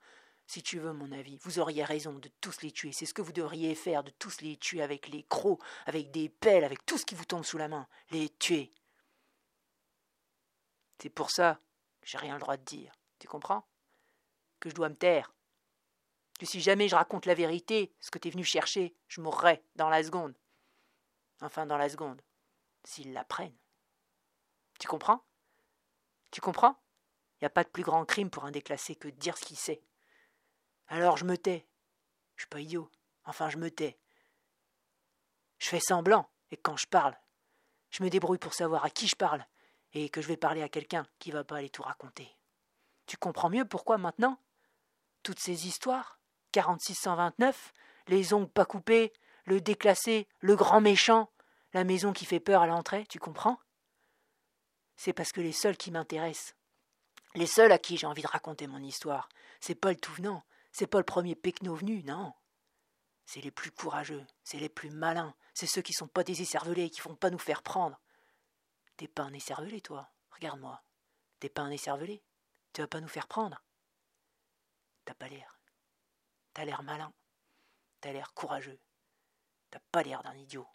si 0.50 0.64
tu 0.64 0.80
veux 0.80 0.92
mon 0.92 1.12
avis, 1.12 1.36
vous 1.42 1.60
auriez 1.60 1.84
raison 1.84 2.12
de 2.12 2.28
tous 2.40 2.62
les 2.62 2.72
tuer. 2.72 2.90
C'est 2.90 3.06
ce 3.06 3.14
que 3.14 3.22
vous 3.22 3.30
devriez 3.30 3.76
faire, 3.76 4.02
de 4.02 4.10
tous 4.10 4.40
les 4.40 4.56
tuer 4.56 4.82
avec 4.82 5.06
les 5.06 5.22
crocs, 5.22 5.62
avec 5.86 6.10
des 6.10 6.28
pelles, 6.28 6.64
avec 6.64 6.84
tout 6.84 6.98
ce 6.98 7.06
qui 7.06 7.14
vous 7.14 7.24
tombe 7.24 7.44
sous 7.44 7.56
la 7.56 7.68
main. 7.68 7.86
Les 8.10 8.30
tuer. 8.30 8.72
C'est 11.00 11.08
pour 11.08 11.30
ça 11.30 11.60
que 12.00 12.08
j'ai 12.08 12.18
rien 12.18 12.34
le 12.34 12.40
droit 12.40 12.56
de 12.56 12.64
dire. 12.64 12.92
Tu 13.20 13.28
comprends? 13.28 13.64
Que 14.58 14.68
je 14.68 14.74
dois 14.74 14.88
me 14.88 14.96
taire. 14.96 15.32
Que 16.40 16.46
si 16.46 16.60
jamais 16.60 16.88
je 16.88 16.96
raconte 16.96 17.26
la 17.26 17.34
vérité, 17.34 17.94
ce 18.00 18.10
que 18.10 18.18
t'es 18.18 18.30
venu 18.30 18.42
chercher, 18.42 18.96
je 19.06 19.20
mourrai 19.20 19.62
dans 19.76 19.88
la 19.88 20.02
seconde. 20.02 20.34
Enfin, 21.42 21.64
dans 21.64 21.78
la 21.78 21.88
seconde. 21.88 22.20
S'ils 22.82 23.12
l'apprennent. 23.12 23.56
Tu 24.80 24.88
comprends? 24.88 25.24
Tu 26.32 26.40
comprends? 26.40 26.74
Il 27.34 27.44
n'y 27.44 27.46
a 27.46 27.50
pas 27.50 27.62
de 27.62 27.68
plus 27.68 27.84
grand 27.84 28.04
crime 28.04 28.30
pour 28.30 28.46
un 28.46 28.50
déclassé 28.50 28.96
que 28.96 29.06
de 29.06 29.16
dire 29.16 29.38
ce 29.38 29.44
qu'il 29.44 29.56
sait. 29.56 29.84
Alors 30.90 31.16
je 31.16 31.24
me 31.24 31.38
tais. 31.38 31.66
Je 32.36 32.42
suis 32.42 32.48
pas 32.48 32.60
idiot. 32.60 32.90
Enfin, 33.24 33.48
je 33.48 33.58
me 33.58 33.70
tais. 33.70 33.98
Je 35.58 35.68
fais 35.68 35.80
semblant, 35.80 36.28
et 36.50 36.56
quand 36.56 36.76
je 36.76 36.86
parle, 36.86 37.16
je 37.90 38.02
me 38.02 38.10
débrouille 38.10 38.38
pour 38.38 38.54
savoir 38.54 38.84
à 38.84 38.90
qui 38.90 39.06
je 39.06 39.16
parle 39.16 39.46
et 39.92 40.08
que 40.08 40.20
je 40.20 40.26
vais 40.26 40.36
parler 40.36 40.62
à 40.62 40.68
quelqu'un 40.68 41.06
qui 41.18 41.30
va 41.30 41.44
pas 41.44 41.58
aller 41.58 41.70
tout 41.70 41.82
raconter. 41.82 42.36
Tu 43.06 43.16
comprends 43.16 43.50
mieux 43.50 43.64
pourquoi 43.64 43.98
maintenant? 43.98 44.38
Toutes 45.22 45.38
ces 45.38 45.66
histoires? 45.66 46.18
4629, 46.52 47.72
les 48.08 48.34
ongles 48.34 48.48
pas 48.48 48.64
coupés, 48.64 49.12
le 49.44 49.60
déclassé, 49.60 50.26
le 50.40 50.56
grand 50.56 50.80
méchant, 50.80 51.30
la 51.72 51.84
maison 51.84 52.12
qui 52.12 52.24
fait 52.24 52.40
peur 52.40 52.62
à 52.62 52.66
l'entrée, 52.66 53.06
tu 53.06 53.20
comprends? 53.20 53.60
C'est 54.96 55.12
parce 55.12 55.30
que 55.30 55.40
les 55.40 55.52
seuls 55.52 55.76
qui 55.76 55.92
m'intéressent, 55.92 56.56
les 57.34 57.46
seuls 57.46 57.70
à 57.70 57.78
qui 57.78 57.96
j'ai 57.96 58.06
envie 58.06 58.22
de 58.22 58.28
raconter 58.28 58.66
mon 58.66 58.82
histoire, 58.82 59.28
c'est 59.60 59.76
pas 59.76 59.90
le 59.90 59.96
tout 59.96 60.12
venant, 60.14 60.42
c'est 60.72 60.86
pas 60.86 60.98
le 60.98 61.04
premier 61.04 61.34
pecno 61.34 61.74
venu, 61.74 62.02
non. 62.04 62.32
C'est 63.26 63.40
les 63.40 63.50
plus 63.50 63.70
courageux, 63.70 64.26
c'est 64.42 64.58
les 64.58 64.68
plus 64.68 64.90
malins, 64.90 65.34
c'est 65.54 65.66
ceux 65.66 65.82
qui 65.82 65.92
sont 65.92 66.08
pas 66.08 66.24
des 66.24 66.42
écervelés, 66.42 66.90
qui 66.90 67.00
font 67.00 67.14
pas 67.14 67.30
nous 67.30 67.38
faire 67.38 67.62
prendre. 67.62 68.00
T'es 68.96 69.08
pas 69.08 69.22
un 69.22 69.32
écervelé, 69.32 69.80
toi, 69.80 70.10
regarde-moi. 70.30 70.82
T'es 71.38 71.48
pas 71.48 71.62
un 71.62 71.70
écervelé, 71.70 72.22
tu 72.72 72.80
vas 72.80 72.88
pas 72.88 73.00
nous 73.00 73.08
faire 73.08 73.28
prendre. 73.28 73.62
T'as 75.04 75.14
pas 75.14 75.28
l'air. 75.28 75.60
T'as 76.52 76.64
l'air 76.64 76.82
malin, 76.82 77.12
t'as 78.00 78.12
l'air 78.12 78.34
courageux, 78.34 78.80
t'as 79.70 79.78
pas 79.92 80.02
l'air 80.02 80.22
d'un 80.22 80.34
idiot. 80.34 80.68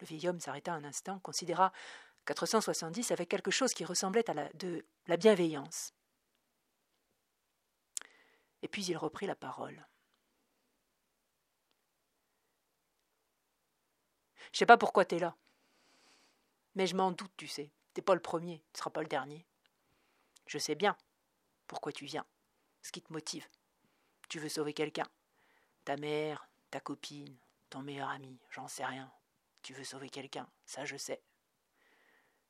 Le 0.00 0.06
vieil 0.06 0.28
homme 0.28 0.40
s'arrêta 0.40 0.72
un 0.72 0.84
instant, 0.84 1.20
considéra 1.20 1.72
470 2.34 3.10
avec 3.10 3.28
quelque 3.28 3.50
chose 3.50 3.72
qui 3.72 3.84
ressemblait 3.86 4.28
à 4.28 4.34
la, 4.34 4.52
de 4.54 4.84
la 5.06 5.16
bienveillance. 5.16 5.94
Et 8.60 8.68
puis 8.68 8.84
il 8.84 8.96
reprit 8.96 9.26
la 9.26 9.34
parole. 9.34 9.86
Je 14.52 14.58
sais 14.58 14.66
pas 14.66 14.76
pourquoi 14.76 15.04
t'es 15.04 15.18
là. 15.18 15.36
Mais 16.74 16.86
je 16.86 16.96
m'en 16.96 17.12
doute, 17.12 17.32
tu 17.36 17.48
sais. 17.48 17.70
T'es 17.94 18.02
pas 18.02 18.14
le 18.14 18.20
premier, 18.20 18.62
tu 18.72 18.78
seras 18.78 18.90
pas 18.90 19.02
le 19.02 19.08
dernier. 19.08 19.46
Je 20.46 20.58
sais 20.58 20.74
bien 20.74 20.96
pourquoi 21.66 21.92
tu 21.92 22.04
viens, 22.04 22.26
ce 22.82 22.92
qui 22.92 23.02
te 23.02 23.12
motive. 23.12 23.46
Tu 24.28 24.38
veux 24.38 24.48
sauver 24.48 24.74
quelqu'un. 24.74 25.06
Ta 25.84 25.96
mère, 25.96 26.48
ta 26.70 26.80
copine, 26.80 27.36
ton 27.70 27.80
meilleur 27.80 28.10
ami, 28.10 28.38
j'en 28.50 28.68
sais 28.68 28.84
rien. 28.84 29.10
Tu 29.62 29.72
veux 29.72 29.84
sauver 29.84 30.10
quelqu'un, 30.10 30.48
ça 30.66 30.84
je 30.84 30.96
sais. 30.96 31.22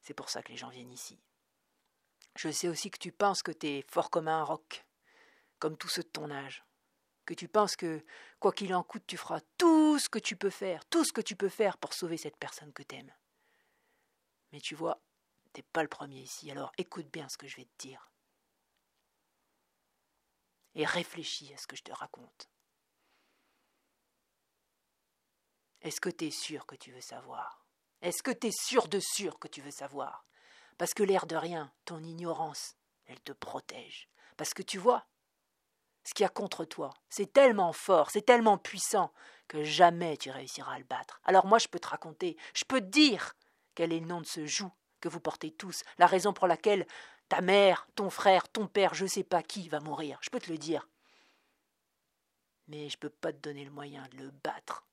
C'est 0.00 0.14
pour 0.14 0.30
ça 0.30 0.42
que 0.42 0.50
les 0.50 0.56
gens 0.56 0.68
viennent 0.68 0.92
ici. 0.92 1.18
Je 2.36 2.50
sais 2.50 2.68
aussi 2.68 2.90
que 2.90 2.98
tu 2.98 3.12
penses 3.12 3.42
que 3.42 3.52
t'es 3.52 3.84
fort 3.90 4.10
comme 4.10 4.28
un 4.28 4.44
roc, 4.44 4.86
comme 5.58 5.76
tous 5.76 5.88
ceux 5.88 6.02
de 6.02 6.08
ton 6.08 6.30
âge. 6.30 6.64
Que 7.24 7.34
tu 7.34 7.48
penses 7.48 7.76
que, 7.76 8.04
quoi 8.38 8.52
qu'il 8.52 8.74
en 8.74 8.82
coûte, 8.82 9.04
tu 9.06 9.16
feras 9.16 9.40
tout 9.58 9.98
ce 9.98 10.08
que 10.08 10.18
tu 10.18 10.36
peux 10.36 10.50
faire, 10.50 10.84
tout 10.86 11.04
ce 11.04 11.12
que 11.12 11.20
tu 11.20 11.36
peux 11.36 11.48
faire 11.48 11.76
pour 11.76 11.92
sauver 11.92 12.16
cette 12.16 12.36
personne 12.36 12.72
que 12.72 12.82
t'aimes. 12.82 13.12
Mais 14.52 14.60
tu 14.60 14.74
vois, 14.74 15.02
t'es 15.52 15.62
pas 15.62 15.82
le 15.82 15.88
premier 15.88 16.20
ici, 16.20 16.50
alors 16.50 16.72
écoute 16.78 17.10
bien 17.10 17.28
ce 17.28 17.36
que 17.36 17.48
je 17.48 17.56
vais 17.56 17.64
te 17.64 17.78
dire. 17.78 18.10
Et 20.74 20.86
réfléchis 20.86 21.52
à 21.52 21.58
ce 21.58 21.66
que 21.66 21.76
je 21.76 21.82
te 21.82 21.92
raconte. 21.92 22.48
Est-ce 25.82 26.00
que 26.00 26.08
tu 26.08 26.26
es 26.26 26.30
sûr 26.30 26.66
que 26.66 26.76
tu 26.76 26.92
veux 26.92 27.00
savoir? 27.00 27.67
Est-ce 28.02 28.22
que 28.22 28.30
tu 28.30 28.48
es 28.48 28.52
sûr 28.52 28.88
de 28.88 29.00
sûr 29.00 29.38
que 29.38 29.48
tu 29.48 29.60
veux 29.60 29.70
savoir? 29.70 30.24
Parce 30.76 30.94
que 30.94 31.02
l'air 31.02 31.26
de 31.26 31.36
rien, 31.36 31.72
ton 31.84 32.02
ignorance, 32.02 32.76
elle 33.06 33.20
te 33.20 33.32
protège. 33.32 34.08
Parce 34.36 34.54
que 34.54 34.62
tu 34.62 34.78
vois, 34.78 35.06
ce 36.04 36.14
qu'il 36.14 36.22
y 36.22 36.26
a 36.26 36.30
contre 36.30 36.64
toi, 36.64 36.94
c'est 37.10 37.32
tellement 37.32 37.72
fort, 37.72 38.10
c'est 38.10 38.24
tellement 38.24 38.56
puissant, 38.56 39.12
que 39.48 39.64
jamais 39.64 40.16
tu 40.16 40.30
réussiras 40.30 40.74
à 40.74 40.78
le 40.78 40.84
battre. 40.84 41.20
Alors 41.24 41.46
moi 41.46 41.58
je 41.58 41.68
peux 41.68 41.80
te 41.80 41.88
raconter, 41.88 42.36
je 42.54 42.64
peux 42.64 42.80
te 42.80 42.86
dire 42.86 43.34
quel 43.74 43.92
est 43.92 44.00
le 44.00 44.06
nom 44.06 44.20
de 44.20 44.26
ce 44.26 44.46
joug 44.46 44.70
que 45.00 45.08
vous 45.08 45.20
portez 45.20 45.50
tous, 45.50 45.82
la 45.98 46.06
raison 46.06 46.32
pour 46.32 46.46
laquelle 46.46 46.86
ta 47.28 47.40
mère, 47.40 47.88
ton 47.94 48.10
frère, 48.10 48.48
ton 48.48 48.66
père, 48.66 48.94
je 48.94 49.06
sais 49.06 49.24
pas 49.24 49.42
qui 49.42 49.68
va 49.68 49.80
mourir, 49.80 50.18
je 50.22 50.30
peux 50.30 50.40
te 50.40 50.50
le 50.50 50.58
dire. 50.58 50.88
Mais 52.68 52.88
je 52.88 52.98
peux 52.98 53.10
pas 53.10 53.32
te 53.32 53.38
donner 53.38 53.64
le 53.64 53.70
moyen 53.70 54.06
de 54.08 54.18
le 54.18 54.30
battre. 54.30 54.86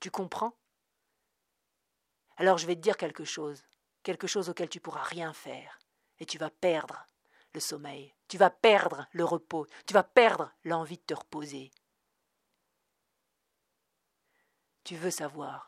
Tu 0.00 0.10
comprends? 0.10 0.56
Alors 2.36 2.58
je 2.58 2.66
vais 2.66 2.74
te 2.74 2.80
dire 2.80 2.96
quelque 2.96 3.24
chose, 3.24 3.64
quelque 4.02 4.26
chose 4.26 4.48
auquel 4.48 4.68
tu 4.68 4.80
pourras 4.80 5.02
rien 5.02 5.32
faire, 5.32 5.78
et 6.18 6.26
tu 6.26 6.38
vas 6.38 6.50
perdre 6.50 7.06
le 7.52 7.60
sommeil, 7.60 8.12
tu 8.28 8.38
vas 8.38 8.50
perdre 8.50 9.06
le 9.12 9.24
repos, 9.24 9.66
tu 9.86 9.94
vas 9.94 10.02
perdre 10.02 10.52
l'envie 10.64 10.98
de 10.98 11.02
te 11.02 11.14
reposer. 11.14 11.70
Tu 14.82 14.96
veux 14.96 15.10
savoir, 15.10 15.66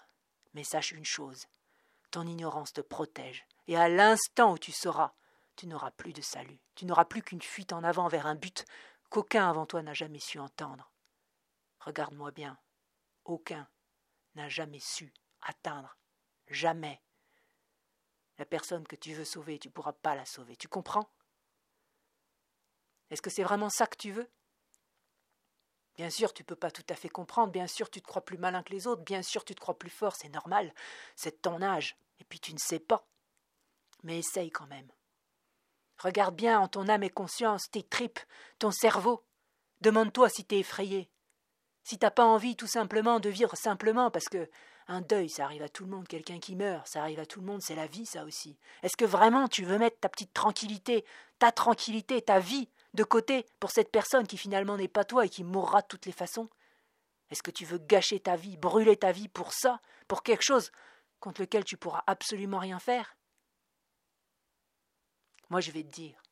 mais 0.54 0.64
sache 0.64 0.92
une 0.92 1.04
chose, 1.04 1.46
ton 2.10 2.26
ignorance 2.26 2.72
te 2.72 2.80
protège, 2.80 3.46
et 3.68 3.76
à 3.76 3.88
l'instant 3.88 4.52
où 4.52 4.58
tu 4.58 4.72
sauras, 4.72 5.12
tu 5.54 5.66
n'auras 5.66 5.90
plus 5.92 6.12
de 6.12 6.20
salut, 6.20 6.60
tu 6.74 6.84
n'auras 6.84 7.06
plus 7.06 7.22
qu'une 7.22 7.42
fuite 7.42 7.72
en 7.72 7.82
avant 7.82 8.08
vers 8.08 8.26
un 8.26 8.34
but 8.34 8.66
qu'aucun 9.08 9.48
avant 9.48 9.66
toi 9.66 9.82
n'a 9.82 9.94
jamais 9.94 10.18
su 10.18 10.38
entendre. 10.38 10.90
Regarde-moi 11.80 12.32
bien, 12.32 12.58
aucun 13.24 13.68
n'a 14.34 14.48
jamais 14.48 14.80
su 14.80 15.12
atteindre. 15.40 15.96
Jamais. 16.48 17.00
La 18.38 18.44
personne 18.44 18.86
que 18.86 18.96
tu 18.96 19.14
veux 19.14 19.24
sauver, 19.24 19.58
tu 19.58 19.68
ne 19.68 19.72
pourras 19.72 19.92
pas 19.92 20.14
la 20.14 20.24
sauver. 20.24 20.56
Tu 20.56 20.68
comprends? 20.68 21.08
Est-ce 23.10 23.22
que 23.22 23.30
c'est 23.30 23.42
vraiment 23.42 23.70
ça 23.70 23.86
que 23.86 23.96
tu 23.96 24.10
veux? 24.12 24.28
Bien 25.96 26.10
sûr, 26.10 26.34
tu 26.34 26.42
ne 26.42 26.46
peux 26.46 26.56
pas 26.56 26.70
tout 26.70 26.84
à 26.90 26.94
fait 26.94 27.08
comprendre, 27.08 27.52
bien 27.52 27.66
sûr, 27.66 27.88
tu 27.88 28.02
te 28.02 28.06
crois 28.06 28.24
plus 28.24 28.36
malin 28.36 28.62
que 28.62 28.72
les 28.72 28.86
autres, 28.86 29.02
bien 29.02 29.22
sûr, 29.22 29.44
tu 29.44 29.54
te 29.54 29.60
crois 29.60 29.78
plus 29.78 29.90
fort, 29.90 30.14
c'est 30.14 30.28
normal, 30.28 30.74
c'est 31.14 31.40
ton 31.40 31.62
âge, 31.62 31.96
et 32.20 32.24
puis 32.24 32.38
tu 32.38 32.52
ne 32.52 32.58
sais 32.58 32.78
pas. 32.78 33.08
Mais 34.02 34.18
essaye 34.18 34.50
quand 34.50 34.66
même. 34.66 34.92
Regarde 35.98 36.36
bien 36.36 36.60
en 36.60 36.68
ton 36.68 36.88
âme 36.88 37.02
et 37.02 37.08
conscience, 37.08 37.70
tes 37.70 37.82
tripes, 37.82 38.20
ton 38.58 38.70
cerveau. 38.70 39.24
Demande-toi 39.80 40.28
si 40.28 40.44
t'es 40.44 40.58
effrayé, 40.58 41.10
si 41.82 41.98
t'as 41.98 42.10
pas 42.10 42.26
envie 42.26 42.56
tout 42.56 42.66
simplement 42.66 43.18
de 43.18 43.30
vivre 43.30 43.56
simplement 43.56 44.10
parce 44.10 44.28
que 44.28 44.50
un 44.88 45.00
deuil, 45.00 45.28
ça 45.28 45.44
arrive 45.44 45.62
à 45.62 45.68
tout 45.68 45.84
le 45.84 45.90
monde, 45.90 46.06
quelqu'un 46.06 46.38
qui 46.38 46.54
meurt, 46.54 46.86
ça 46.86 47.02
arrive 47.02 47.18
à 47.18 47.26
tout 47.26 47.40
le 47.40 47.46
monde, 47.46 47.62
c'est 47.62 47.74
la 47.74 47.86
vie, 47.86 48.06
ça 48.06 48.24
aussi. 48.24 48.56
Est-ce 48.82 48.96
que 48.96 49.04
vraiment 49.04 49.48
tu 49.48 49.64
veux 49.64 49.78
mettre 49.78 49.98
ta 49.98 50.08
petite 50.08 50.32
tranquillité, 50.32 51.04
ta 51.38 51.50
tranquillité, 51.50 52.22
ta 52.22 52.38
vie 52.38 52.68
de 52.94 53.04
côté 53.04 53.46
pour 53.58 53.70
cette 53.70 53.90
personne 53.90 54.26
qui 54.26 54.38
finalement 54.38 54.76
n'est 54.76 54.88
pas 54.88 55.04
toi 55.04 55.26
et 55.26 55.28
qui 55.28 55.44
mourra 55.44 55.82
de 55.82 55.86
toutes 55.86 56.06
les 56.06 56.12
façons? 56.12 56.48
Est-ce 57.30 57.42
que 57.42 57.50
tu 57.50 57.64
veux 57.64 57.78
gâcher 57.78 58.20
ta 58.20 58.36
vie, 58.36 58.56
brûler 58.56 58.96
ta 58.96 59.10
vie 59.10 59.28
pour 59.28 59.52
ça, 59.52 59.80
pour 60.06 60.22
quelque 60.22 60.44
chose 60.44 60.70
contre 61.18 61.40
lequel 61.40 61.64
tu 61.64 61.76
pourras 61.76 62.04
absolument 62.06 62.60
rien 62.60 62.78
faire? 62.78 63.16
Moi 65.50 65.60
je 65.60 65.72
vais 65.72 65.82
te 65.82 65.92
dire, 65.92 66.22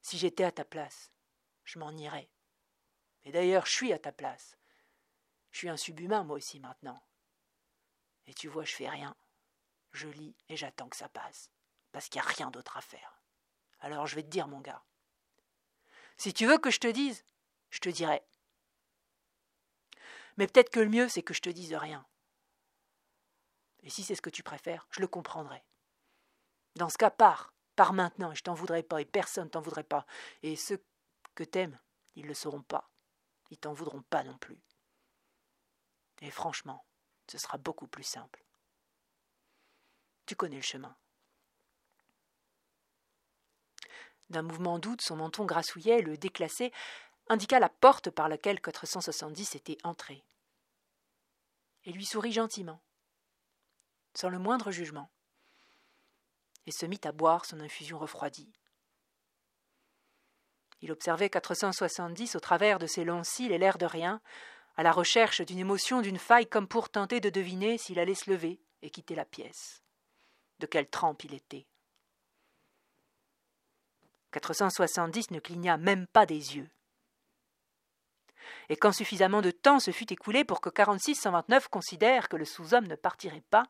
si 0.00 0.18
j'étais 0.18 0.44
à 0.44 0.52
ta 0.52 0.64
place, 0.64 1.10
je 1.64 1.80
m'en 1.80 1.90
irais. 1.90 2.30
Et 3.24 3.32
d'ailleurs, 3.32 3.66
je 3.66 3.72
suis 3.72 3.92
à 3.92 3.98
ta 3.98 4.12
place. 4.12 4.56
Je 5.50 5.58
suis 5.58 5.68
un 5.68 5.76
subhumain, 5.76 6.22
moi 6.22 6.36
aussi, 6.36 6.60
maintenant. 6.60 7.02
Et 8.26 8.34
tu 8.34 8.48
vois, 8.48 8.64
je 8.64 8.74
fais 8.74 8.88
rien. 8.88 9.16
Je 9.92 10.08
lis 10.08 10.36
et 10.48 10.56
j'attends 10.56 10.88
que 10.88 10.96
ça 10.96 11.08
passe. 11.08 11.50
Parce 11.92 12.08
qu'il 12.08 12.20
n'y 12.20 12.26
a 12.26 12.30
rien 12.30 12.50
d'autre 12.50 12.76
à 12.76 12.80
faire. 12.80 13.20
Alors 13.80 14.06
je 14.06 14.16
vais 14.16 14.22
te 14.22 14.28
dire, 14.28 14.48
mon 14.48 14.60
gars. 14.60 14.84
Si 16.16 16.32
tu 16.32 16.46
veux 16.46 16.58
que 16.58 16.70
je 16.70 16.80
te 16.80 16.86
dise, 16.86 17.24
je 17.70 17.78
te 17.78 17.88
dirai. 17.88 18.22
Mais 20.36 20.46
peut-être 20.46 20.70
que 20.70 20.80
le 20.80 20.88
mieux, 20.88 21.08
c'est 21.08 21.22
que 21.22 21.34
je 21.34 21.40
te 21.40 21.50
dise 21.50 21.74
rien. 21.74 22.06
Et 23.82 23.90
si 23.90 24.02
c'est 24.02 24.14
ce 24.14 24.22
que 24.22 24.30
tu 24.30 24.42
préfères, 24.42 24.86
je 24.90 25.00
le 25.00 25.08
comprendrai. 25.08 25.62
Dans 26.74 26.88
ce 26.88 26.98
cas, 26.98 27.10
pars, 27.10 27.54
pars 27.76 27.92
maintenant, 27.92 28.32
et 28.32 28.34
je 28.34 28.42
t'en 28.42 28.54
voudrais 28.54 28.82
pas, 28.82 29.00
et 29.00 29.04
personne 29.04 29.48
t'en 29.48 29.60
voudrait 29.60 29.84
pas. 29.84 30.06
Et 30.42 30.56
ceux 30.56 30.84
que 31.34 31.44
t'aimes, 31.44 31.78
ils 32.16 32.26
le 32.26 32.34
sauront 32.34 32.62
pas. 32.62 32.90
Ils 33.50 33.58
t'en 33.58 33.72
voudront 33.72 34.02
pas 34.02 34.24
non 34.24 34.36
plus. 34.38 34.60
Et 36.20 36.30
franchement, 36.30 36.84
ce 37.30 37.38
sera 37.38 37.58
beaucoup 37.58 37.86
plus 37.86 38.04
simple. 38.04 38.44
Tu 40.26 40.34
connais 40.34 40.56
le 40.56 40.62
chemin. 40.62 40.96
D'un 44.28 44.42
mouvement 44.42 44.78
de 44.78 44.96
son 45.00 45.16
menton 45.16 45.44
grassouillet, 45.44 46.02
le 46.02 46.16
déclassé 46.16 46.72
indiqua 47.28 47.60
la 47.60 47.68
porte 47.68 48.10
par 48.10 48.28
laquelle 48.28 48.60
470 48.60 49.54
était 49.54 49.78
entré. 49.84 50.24
Et 51.84 51.92
lui 51.92 52.04
sourit 52.04 52.32
gentiment, 52.32 52.80
sans 54.14 54.28
le 54.28 54.38
moindre 54.38 54.72
jugement, 54.72 55.10
et 56.66 56.72
se 56.72 56.86
mit 56.86 57.00
à 57.04 57.12
boire 57.12 57.44
son 57.44 57.60
infusion 57.60 57.98
refroidie. 57.98 58.52
Il 60.80 60.90
observait 60.90 61.30
470 61.30 62.34
au 62.34 62.40
travers 62.40 62.78
de 62.78 62.86
ses 62.86 63.04
longs 63.04 63.24
cils 63.24 63.52
et 63.52 63.58
l'air 63.58 63.78
de 63.78 63.86
rien, 63.86 64.20
à 64.76 64.82
la 64.82 64.92
recherche 64.92 65.40
d'une 65.40 65.58
émotion, 65.58 66.00
d'une 66.02 66.18
faille, 66.18 66.46
comme 66.46 66.68
pour 66.68 66.90
tenter 66.90 67.20
de 67.20 67.30
deviner 67.30 67.78
s'il 67.78 67.98
allait 67.98 68.14
se 68.14 68.30
lever 68.30 68.60
et 68.82 68.90
quitter 68.90 69.14
la 69.14 69.24
pièce. 69.24 69.82
De 70.58 70.66
quelle 70.66 70.88
trempe 70.88 71.24
il 71.24 71.34
était. 71.34 71.66
470 74.32 75.30
ne 75.30 75.40
cligna 75.40 75.76
même 75.76 76.06
pas 76.06 76.26
des 76.26 76.56
yeux. 76.56 76.68
Et 78.68 78.76
quand 78.76 78.92
suffisamment 78.92 79.42
de 79.42 79.50
temps 79.50 79.80
se 79.80 79.90
fut 79.90 80.12
écoulé 80.12 80.44
pour 80.44 80.60
que 80.60 80.68
4629 80.68 81.68
considère 81.68 82.28
que 82.28 82.36
le 82.36 82.44
sous-homme 82.44 82.86
ne 82.86 82.96
partirait 82.96 83.44
pas, 83.50 83.64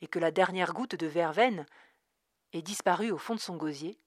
et 0.00 0.06
que 0.06 0.18
la 0.18 0.30
dernière 0.30 0.72
goutte 0.72 0.96
de 0.96 1.06
verveine 1.06 1.66
ait 2.52 2.62
disparu 2.62 3.10
au 3.10 3.18
fond 3.18 3.34
de 3.34 3.40
son 3.40 3.56
gosier, 3.56 3.98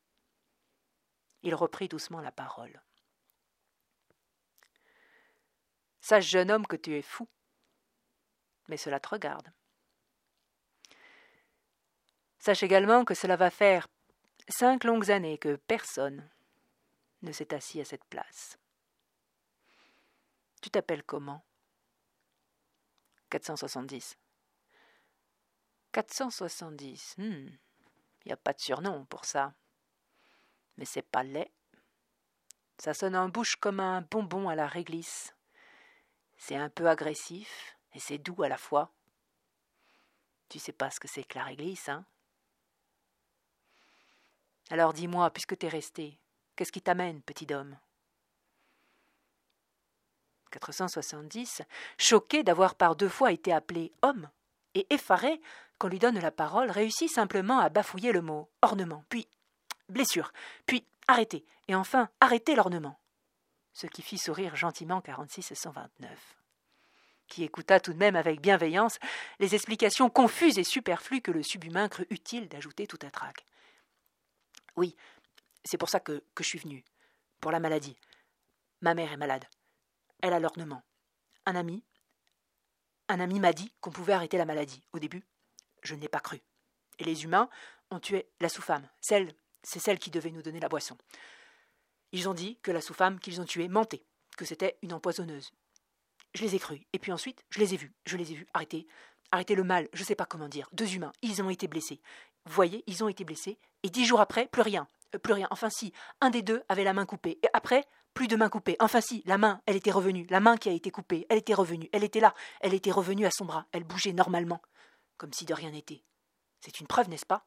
il 1.44 1.56
reprit 1.56 1.88
doucement 1.88 2.22
la 2.22 2.32
parole. 2.32 2.82
Sache, 6.04 6.32
jeune 6.32 6.52
homme, 6.52 6.68
que 6.68 6.76
tu 6.76 6.98
es 6.98 7.02
fou, 7.02 7.30
mais 8.68 8.76
cela 8.76 9.00
te 9.00 9.08
regarde. 9.08 9.54
Sache 12.40 12.62
également 12.62 13.06
que 13.06 13.14
cela 13.14 13.38
va 13.38 13.50
faire 13.50 13.88
cinq 14.50 14.84
longues 14.84 15.12
années 15.12 15.38
que 15.38 15.56
personne 15.56 16.30
ne 17.22 17.32
s'est 17.32 17.54
assis 17.54 17.80
à 17.80 17.86
cette 17.86 18.04
place. 18.04 18.58
Tu 20.62 20.70
t'appelles 20.70 21.06
comment? 21.06 21.42
470. 23.30 24.18
470. 25.94 27.16
Il 27.18 27.58
n'y 28.26 28.34
a 28.34 28.38
pas 28.38 28.52
de 28.52 28.60
surnom 28.60 29.06
pour 29.06 29.24
ça. 29.24 29.54
Mais 30.76 30.84
c'est 30.84 31.02
pas 31.02 31.24
laid. 31.24 31.50
Ça 32.78 32.94
sonne 32.94 33.16
en 33.16 33.30
bouche 33.30 33.56
comme 33.56 33.80
un 33.80 34.02
bonbon 34.02 34.50
à 34.50 34.56
la 34.56 34.68
réglisse. 34.68 35.34
C'est 36.46 36.58
un 36.58 36.68
peu 36.68 36.90
agressif 36.90 37.78
et 37.94 38.02
c'est 38.02 38.18
doux 38.18 38.44
à 38.44 38.50
la 38.50 38.58
fois. 38.58 38.92
Tu 40.50 40.60
sais 40.60 40.74
pas 40.74 40.92
ce 40.92 41.00
que 41.00 41.08
c'est 41.08 41.24
que 41.24 41.38
la 41.38 41.46
réglisse, 41.46 41.88
hein 41.88 42.04
Alors 44.70 44.92
dis-moi, 44.92 45.30
puisque 45.30 45.58
t'es 45.58 45.70
resté, 45.70 46.20
qu'est-ce 46.58 46.74
qui 46.74 46.82
t'amène, 46.82 47.22
petit 47.22 47.54
homme 47.54 47.78
470, 50.52 51.62
choqué 51.98 52.44
d'avoir 52.44 52.76
par 52.76 52.98
deux 52.98 53.08
fois 53.08 53.32
été 53.32 53.54
appelé 53.54 53.94
homme, 54.02 54.30
et 54.74 54.86
effaré 54.94 55.40
qu'on 55.80 55.88
lui 55.88 55.98
donne 55.98 56.20
la 56.20 56.32
parole, 56.32 56.70
réussit 56.70 57.10
simplement 57.10 57.60
à 57.60 57.70
bafouiller 57.70 58.12
le 58.12 58.22
mot 58.22 58.50
ornement, 58.62 59.06
puis 59.08 59.30
blessure, 59.88 60.34
puis 60.66 60.86
arrêter, 61.08 61.46
et 61.70 61.76
enfin 61.76 62.10
arrêter 62.20 62.54
l'ornement. 62.54 63.00
Ce 63.74 63.88
qui 63.88 64.02
fit 64.02 64.18
sourire 64.18 64.56
gentiment 64.56 65.02
46 65.02 65.52
et 65.52 65.56
129 65.56 66.38
qui 67.28 67.44
écouta 67.44 67.80
tout 67.80 67.94
de 67.94 67.98
même 67.98 68.16
avec 68.16 68.42
bienveillance 68.42 69.00
les 69.40 69.56
explications 69.56 70.10
confuses 70.10 70.60
et 70.60 70.64
superflues 70.64 71.22
que 71.22 71.32
le 71.32 71.42
subhumain 71.42 71.90
crut 71.90 72.06
utile 72.12 72.48
d'ajouter 72.48 72.86
tout 72.86 73.00
à 73.02 73.10
trac. 73.10 73.46
Oui, 74.76 74.96
c'est 75.64 75.78
pour 75.78 75.90
ça 75.90 76.00
que, 76.00 76.24
je 76.38 76.44
suis 76.44 76.60
venu. 76.60 76.84
Pour 77.40 77.52
la 77.52 77.60
maladie. 77.60 77.98
Ma 78.82 78.94
mère 78.94 79.12
est 79.12 79.18
malade. 79.18 79.46
Elle 80.22 80.34
a 80.34 80.40
l'ornement. 80.40 80.84
Un 81.46 81.56
ami. 81.56 81.84
Un 83.10 83.20
ami 83.20 83.40
m'a 83.40 83.54
dit 83.54 83.74
qu'on 83.82 83.92
pouvait 83.92 84.14
arrêter 84.14 84.38
la 84.38 84.46
maladie. 84.46 84.84
Au 84.94 85.00
début, 85.00 85.24
je 85.82 85.96
n'ai 85.96 86.08
pas 86.08 86.20
cru. 86.20 86.42
Et 87.00 87.04
les 87.04 87.24
humains 87.24 87.50
ont 87.92 88.00
tué 88.00 88.28
la 88.40 88.50
sous-femme. 88.50 88.88
Celle, 89.02 89.34
c'est 89.62 89.80
celle 89.80 90.00
qui 90.00 90.12
devait 90.12 90.32
nous 90.32 90.42
donner 90.42 90.60
la 90.60 90.70
boisson. 90.70 90.98
Ils 92.14 92.30
ont 92.30 92.34
dit 92.34 92.58
que 92.62 92.72
la 92.72 92.80
sous-femme 92.80 93.20
qu'ils 93.20 93.42
ont 93.42 93.46
tuée 93.46 93.68
mentait, 93.68 94.04
que 94.38 94.46
c'était 94.46 94.78
une 94.84 94.94
empoisonneuse. 94.94 95.52
Je 96.36 96.44
les 96.44 96.56
ai 96.56 96.60
crus. 96.60 96.82
Et 96.94 97.00
puis 97.00 97.12
ensuite, 97.12 97.44
je 97.50 97.60
les 97.60 97.74
ai 97.74 97.78
vus. 97.78 97.92
Je 98.06 98.18
les 98.18 98.32
ai 98.32 98.36
vus 98.36 98.48
arrêter. 98.54 98.88
Arrêter 99.32 99.56
le 99.56 99.64
mal, 99.64 99.90
je 99.94 100.04
sais 100.04 100.16
pas 100.16 100.26
comment 100.26 100.48
dire. 100.48 100.70
Deux 100.74 100.94
humains, 100.94 101.12
ils 101.24 101.42
ont 101.42 101.50
été 101.50 101.68
blessés. 101.68 102.00
Vous 102.46 102.54
voyez, 102.54 102.84
ils 102.86 103.04
ont 103.04 103.08
été 103.08 103.24
blessés. 103.24 103.58
Et 103.82 103.90
dix 103.90 104.06
jours 104.06 104.22
après, 104.22 104.48
plus 104.48 104.62
rien. 104.62 104.88
Euh, 105.16 105.18
plus 105.18 105.34
rien. 105.34 105.48
Enfin 105.50 105.70
si, 105.72 105.92
un 106.22 106.30
des 106.30 106.44
deux 106.44 106.62
avait 106.70 106.84
la 106.84 106.94
main 106.94 107.08
coupée. 107.08 107.40
Et 107.42 107.48
après, 107.54 107.84
plus 108.14 108.28
de 108.28 108.36
main 108.36 108.50
coupée. 108.50 108.76
Enfin 108.80 109.02
si, 109.02 109.24
la 109.26 109.40
main, 109.40 109.62
elle 109.66 109.76
était 109.76 109.92
revenue. 109.92 110.28
La 110.30 110.40
main 110.40 110.58
qui 110.58 110.70
a 110.70 110.74
été 110.74 110.92
coupée, 110.92 111.26
elle 111.30 111.40
était 111.40 111.56
revenue. 111.56 111.90
Elle 111.94 112.04
était 112.04 112.20
là. 112.20 112.36
Elle 112.62 112.76
était 112.76 112.92
revenue 112.92 113.26
à 113.26 113.32
son 113.32 113.46
bras. 113.46 113.66
Elle 113.72 113.86
bougeait 113.86 114.14
normalement. 114.14 114.62
Comme 115.18 115.34
si 115.34 115.46
de 115.46 115.54
rien 115.56 115.72
n'était. 115.72 116.04
C'est 116.60 116.80
une 116.80 116.88
preuve, 116.88 117.10
n'est-ce 117.10 117.26
pas? 117.26 117.46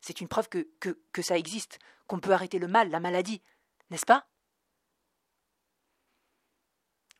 C'est 0.00 0.20
une 0.20 0.28
preuve 0.28 0.48
que, 0.48 0.68
que, 0.80 0.98
que 1.12 1.22
ça 1.22 1.38
existe. 1.38 1.78
Qu'on 2.08 2.20
peut 2.20 2.32
arrêter 2.32 2.58
le 2.58 2.68
mal, 2.68 2.90
la 2.90 3.00
maladie. 3.00 3.42
N'est-ce 3.90 4.06
pas? 4.06 4.26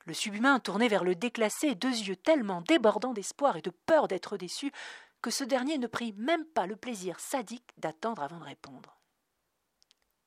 Le 0.04 0.14
subhumain 0.14 0.58
tournait 0.58 0.88
vers 0.88 1.04
le 1.04 1.14
déclassé 1.14 1.74
deux 1.74 1.88
yeux 1.88 2.16
tellement 2.16 2.62
débordants 2.62 3.12
d'espoir 3.12 3.56
et 3.56 3.62
de 3.62 3.70
peur 3.70 4.08
d'être 4.08 4.38
déçu 4.38 4.72
que 5.20 5.30
ce 5.30 5.44
dernier 5.44 5.78
ne 5.78 5.86
prit 5.86 6.12
même 6.14 6.46
pas 6.46 6.66
le 6.66 6.76
plaisir 6.76 7.20
sadique 7.20 7.72
d'attendre 7.76 8.22
avant 8.22 8.38
de 8.38 8.44
répondre. 8.44 8.98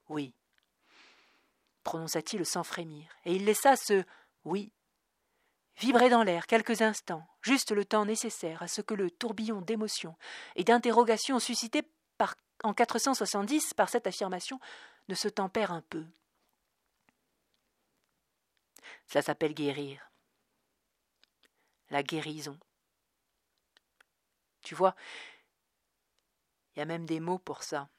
Oui, 0.09 0.35
prononça-t-il 1.83 2.45
sans 2.45 2.63
frémir, 2.63 3.09
et 3.25 3.35
il 3.35 3.45
laissa 3.45 3.75
ce 3.75 4.03
oui 4.43 4.71
vibrer 5.77 6.09
dans 6.09 6.23
l'air 6.23 6.45
quelques 6.45 6.81
instants, 6.81 7.25
juste 7.41 7.71
le 7.71 7.85
temps 7.85 8.05
nécessaire 8.05 8.61
à 8.61 8.67
ce 8.67 8.81
que 8.81 8.93
le 8.93 9.09
tourbillon 9.09 9.61
d'émotions 9.61 10.15
et 10.55 10.63
d'interrogations 10.63 11.39
suscité 11.39 11.81
par, 12.17 12.35
en 12.63 12.73
470 12.73 13.73
par 13.73 13.89
cette 13.89 14.05
affirmation 14.05 14.59
ne 15.09 15.15
se 15.15 15.27
tempère 15.27 15.71
un 15.71 15.81
peu. 15.81 16.05
Ça 19.11 19.21
s'appelle 19.21 19.53
guérir. 19.53 20.09
La 21.89 22.01
guérison. 22.01 22.57
Tu 24.61 24.73
vois, 24.73 24.95
il 26.73 26.79
y 26.79 26.81
a 26.81 26.85
même 26.85 27.05
des 27.05 27.19
mots 27.19 27.37
pour 27.37 27.63
ça. 27.63 27.89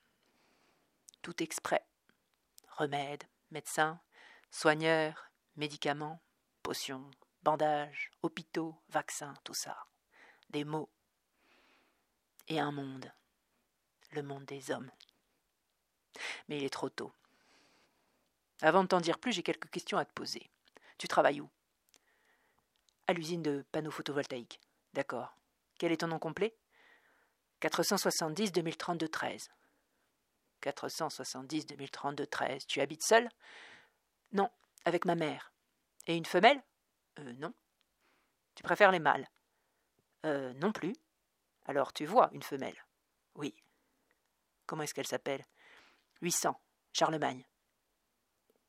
Tout 1.21 1.43
exprès. 1.43 1.87
Remède, 2.79 3.25
médecin, 3.51 4.01
soigneur, 4.51 5.31
médicaments, 5.57 6.23
potions, 6.63 7.11
bandages, 7.43 8.11
hôpitaux, 8.23 8.75
vaccins, 8.89 9.35
tout 9.45 9.53
ça. 9.53 9.77
Des 10.49 10.65
mots. 10.65 10.89
Et 12.49 12.59
un 12.59 12.73
monde. 12.73 13.13
Le 14.13 14.23
monde 14.23 14.47
des 14.47 14.71
hommes. 14.71 14.91
Mais 16.49 16.57
il 16.57 16.65
est 16.65 16.71
trop 16.71 16.89
tôt. 16.89 17.13
Avant 18.63 18.83
de 18.83 18.89
t'en 18.89 19.03
dire 19.03 19.19
plus, 19.19 19.33
j'ai 19.33 19.43
quelques 19.43 19.69
questions 19.69 19.99
à 19.99 20.07
te 20.07 20.13
poser. 20.15 20.51
Tu 20.99 21.09
travailles 21.09 21.41
où? 21.41 21.51
À 23.07 23.13
l'usine 23.13 23.43
de 23.43 23.65
panneaux 23.73 23.91
photovoltaïques. 23.91 24.61
D'accord. 24.93 25.37
Quel 25.79 25.93
est 25.93 25.99
ton 25.99 26.09
nom 26.09 26.19
complet? 26.19 26.57
470 27.61 28.53
2032 28.53 29.09
13. 29.09 29.51
470 30.61 31.67
2032 31.67 32.27
13. 32.27 32.67
Tu 32.67 32.81
habites 32.81 33.03
seul? 33.03 33.29
Non, 34.33 34.51
avec 34.85 35.05
ma 35.05 35.15
mère. 35.15 35.53
Et 36.07 36.17
une 36.17 36.27
femelle? 36.27 36.63
Euh, 37.19 37.33
non. 37.35 37.53
Tu 38.55 38.63
préfères 38.63 38.93
les 38.93 38.99
mâles? 38.99 39.29
Euh, 40.25 40.53
non 40.55 40.73
plus. 40.73 40.95
Alors 41.67 41.93
tu 41.93 42.07
vois 42.07 42.31
une 42.33 42.43
femelle? 42.43 42.85
Oui. 43.35 43.55
Comment 44.67 44.83
est-ce 44.83 44.95
qu'elle 44.95 45.07
s'appelle? 45.07 45.45
800, 46.21 46.61
Charlemagne. 46.93 47.45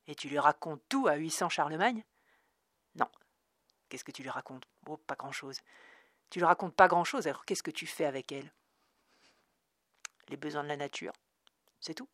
Et 0.08 0.16
tu 0.16 0.28
lui 0.28 0.40
racontes 0.40 0.84
tout 0.90 1.08
à 1.08 1.16
800 1.16 1.50
Charlemagne? 1.50 2.04
Non. 2.96 3.10
Qu'est-ce 3.90 4.04
que 4.04 4.12
tu 4.12 4.24
lui 4.24 4.30
racontes? 4.30 4.68
Oh, 4.88 4.98
pas 4.98 5.16
grand-chose. 5.16 5.60
Tu 6.30 6.40
lui 6.40 6.46
racontes 6.46 6.76
pas 6.76 6.88
grand-chose, 6.88 7.28
alors 7.28 7.46
qu'est-ce 7.46 7.64
que 7.64 7.72
tu 7.72 7.86
fais 7.86 8.06
avec 8.06 8.32
elle? 8.32 8.52
Les 10.30 10.38
besoins 10.38 10.64
de 10.64 10.70
la 10.70 10.78
nature. 10.78 11.14
C'est 11.80 11.94
tout. 11.94 12.10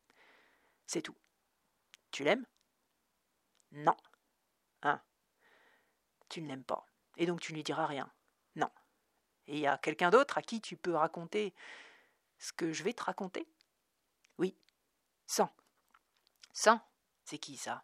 C'est 0.87 1.01
tout. 1.01 1.15
Tu 2.11 2.23
l'aimes? 2.23 2.45
Non. 3.71 3.95
Hein? 4.81 5.01
Tu 6.27 6.41
ne 6.41 6.47
l'aimes 6.47 6.63
pas. 6.63 6.85
Et 7.17 7.25
donc 7.25 7.39
tu 7.39 7.53
ne 7.53 7.57
lui 7.57 7.63
diras 7.63 7.85
rien. 7.85 8.11
Non. 8.55 8.69
Et 9.47 9.53
il 9.55 9.59
y 9.59 9.67
a 9.67 9.77
quelqu'un 9.77 10.09
d'autre 10.09 10.37
à 10.37 10.41
qui 10.41 10.61
tu 10.61 10.75
peux 10.75 10.95
raconter 10.95 11.53
ce 12.39 12.51
que 12.53 12.73
je 12.73 12.83
vais 12.83 12.93
te 12.93 13.03
raconter? 13.03 13.47
Oui. 14.37 14.55
Sans. 15.27 15.53
Sans 16.51 16.81
C'est 17.25 17.37
qui 17.37 17.57
ça? 17.57 17.83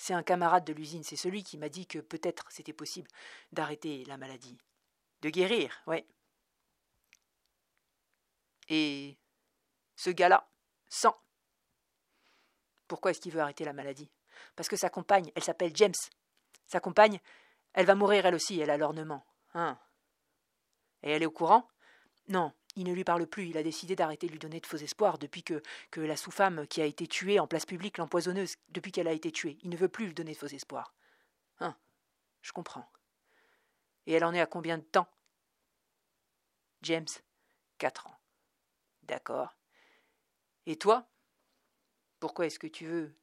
C'est 0.00 0.14
un 0.14 0.22
camarade 0.22 0.64
de 0.64 0.72
l'usine, 0.72 1.04
c'est 1.04 1.14
celui 1.14 1.44
qui 1.44 1.58
m'a 1.58 1.68
dit 1.68 1.86
que 1.86 1.98
peut-être 1.98 2.46
c'était 2.48 2.72
possible 2.72 3.10
d'arrêter 3.52 4.02
la 4.06 4.16
maladie. 4.16 4.56
De 5.20 5.28
guérir, 5.28 5.82
ouais. 5.86 6.06
Et 8.70 9.18
ce 9.96 10.08
gars-là, 10.08 10.48
sans. 10.88 11.14
Pourquoi 12.88 13.10
est-ce 13.10 13.20
qu'il 13.20 13.32
veut 13.32 13.42
arrêter 13.42 13.66
la 13.66 13.74
maladie? 13.74 14.10
Parce 14.56 14.70
que 14.70 14.76
sa 14.76 14.88
compagne, 14.88 15.30
elle 15.34 15.44
s'appelle 15.44 15.76
James. 15.76 15.92
Sa 16.66 16.80
compagne, 16.80 17.20
elle 17.74 17.84
va 17.84 17.94
mourir 17.94 18.24
elle 18.24 18.34
aussi, 18.34 18.58
elle 18.58 18.70
a 18.70 18.78
l'ornement. 18.78 19.26
Hein 19.52 19.78
Et 21.02 21.10
elle 21.10 21.22
est 21.22 21.26
au 21.26 21.30
courant? 21.30 21.68
Non, 22.28 22.54
il 22.76 22.84
ne 22.84 22.92
lui 22.92 23.04
parle 23.04 23.26
plus, 23.26 23.48
il 23.48 23.56
a 23.56 23.62
décidé 23.62 23.96
d'arrêter 23.96 24.26
de 24.26 24.32
lui 24.32 24.38
donner 24.38 24.60
de 24.60 24.66
faux 24.66 24.76
espoirs 24.76 25.18
depuis 25.18 25.42
que, 25.42 25.60
la 25.96 26.16
sous-femme 26.16 26.66
qui 26.66 26.80
a 26.80 26.84
été 26.84 27.06
tuée 27.06 27.40
en 27.40 27.46
place 27.46 27.66
publique, 27.66 27.98
l'empoisonneuse, 27.98 28.56
depuis 28.68 28.92
qu'elle 28.92 29.08
a 29.08 29.12
été 29.12 29.32
tuée. 29.32 29.58
Il 29.62 29.70
ne 29.70 29.76
veut 29.76 29.88
plus 29.88 30.06
lui 30.06 30.14
donner 30.14 30.32
de 30.32 30.38
faux 30.38 30.46
espoirs. 30.46 30.94
Hein? 31.58 31.76
Je 32.42 32.52
comprends. 32.52 32.88
Et 34.06 34.12
elle 34.12 34.24
en 34.24 34.32
est 34.32 34.40
à 34.40 34.46
combien 34.46 34.78
de 34.78 34.84
temps? 34.84 35.08
James, 36.82 37.06
quatre 37.78 38.06
ans. 38.06 38.18
D'accord. 39.02 39.56
Et 40.66 40.76
toi? 40.76 41.08
Pourquoi 42.20 42.46
est-ce 42.46 42.58
que 42.58 42.66
tu 42.66 42.86
veux 42.86 43.14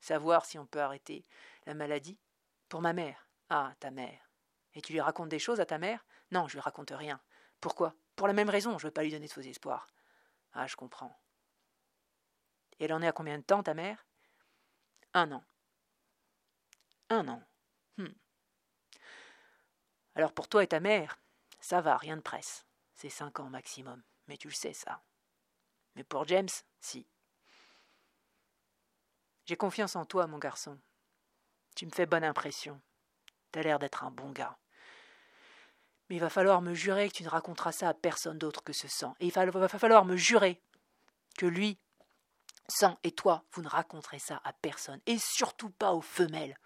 savoir 0.00 0.44
si 0.44 0.58
on 0.58 0.66
peut 0.66 0.80
arrêter 0.80 1.24
la 1.66 1.74
maladie? 1.74 2.18
Pour 2.68 2.80
ma 2.80 2.92
mère. 2.92 3.28
Ah, 3.48 3.74
ta 3.80 3.90
mère. 3.90 4.30
Et 4.74 4.82
tu 4.82 4.92
lui 4.92 5.00
racontes 5.00 5.28
des 5.28 5.38
choses 5.38 5.60
à 5.60 5.66
ta 5.66 5.78
mère? 5.78 6.04
Non, 6.32 6.48
je 6.48 6.54
lui 6.54 6.60
raconte 6.60 6.90
rien. 6.90 7.20
Pourquoi? 7.60 7.94
Pour 8.16 8.26
la 8.26 8.32
même 8.32 8.50
raison, 8.50 8.78
je 8.78 8.86
ne 8.86 8.88
veux 8.88 8.94
pas 8.94 9.02
lui 9.02 9.10
donner 9.10 9.28
de 9.28 9.32
faux 9.32 9.42
espoirs. 9.42 9.86
Ah, 10.52 10.66
je 10.66 10.74
comprends. 10.76 11.16
Et 12.78 12.84
elle 12.84 12.92
en 12.92 13.02
est 13.02 13.08
à 13.08 13.12
combien 13.12 13.38
de 13.38 13.44
temps, 13.44 13.62
ta 13.62 13.74
mère? 13.74 14.06
Un 15.14 15.30
an. 15.32 15.44
Un 17.10 17.28
an. 17.28 17.42
Hmm. 17.98 18.12
Alors 20.14 20.32
pour 20.32 20.48
toi 20.48 20.64
et 20.64 20.66
ta 20.66 20.80
mère, 20.80 21.18
ça 21.60 21.80
va, 21.80 21.96
rien 21.96 22.16
de 22.16 22.22
presse. 22.22 22.66
C'est 22.94 23.10
cinq 23.10 23.38
ans 23.38 23.50
maximum. 23.50 24.02
Mais 24.28 24.36
tu 24.36 24.48
le 24.48 24.54
sais, 24.54 24.72
ça. 24.72 25.02
Mais 25.94 26.04
pour 26.04 26.26
James, 26.26 26.48
si. 26.80 27.06
J'ai 29.44 29.56
confiance 29.56 29.94
en 29.94 30.04
toi, 30.04 30.26
mon 30.26 30.38
garçon. 30.38 30.78
Tu 31.74 31.86
me 31.86 31.90
fais 31.90 32.06
bonne 32.06 32.24
impression. 32.24 32.80
T'as 33.52 33.62
l'air 33.62 33.78
d'être 33.78 34.04
un 34.04 34.10
bon 34.10 34.32
gars. 34.32 34.58
Mais 36.08 36.16
il 36.16 36.20
va 36.20 36.30
falloir 36.30 36.62
me 36.62 36.74
jurer 36.74 37.08
que 37.08 37.14
tu 37.14 37.24
ne 37.24 37.28
raconteras 37.28 37.72
ça 37.72 37.88
à 37.88 37.94
personne 37.94 38.38
d'autre 38.38 38.62
que 38.62 38.72
ce 38.72 38.88
sang. 38.88 39.14
Et 39.20 39.26
il 39.26 39.32
va 39.32 39.68
falloir 39.68 40.04
me 40.04 40.16
jurer 40.16 40.60
que 41.36 41.46
lui, 41.46 41.78
sang 42.68 42.98
et 43.02 43.12
toi, 43.12 43.44
vous 43.52 43.62
ne 43.62 43.68
raconterez 43.68 44.18
ça 44.18 44.40
à 44.44 44.52
personne. 44.52 45.00
Et 45.06 45.18
surtout 45.18 45.70
pas 45.70 45.92
aux 45.92 46.02
femelles. 46.02 46.56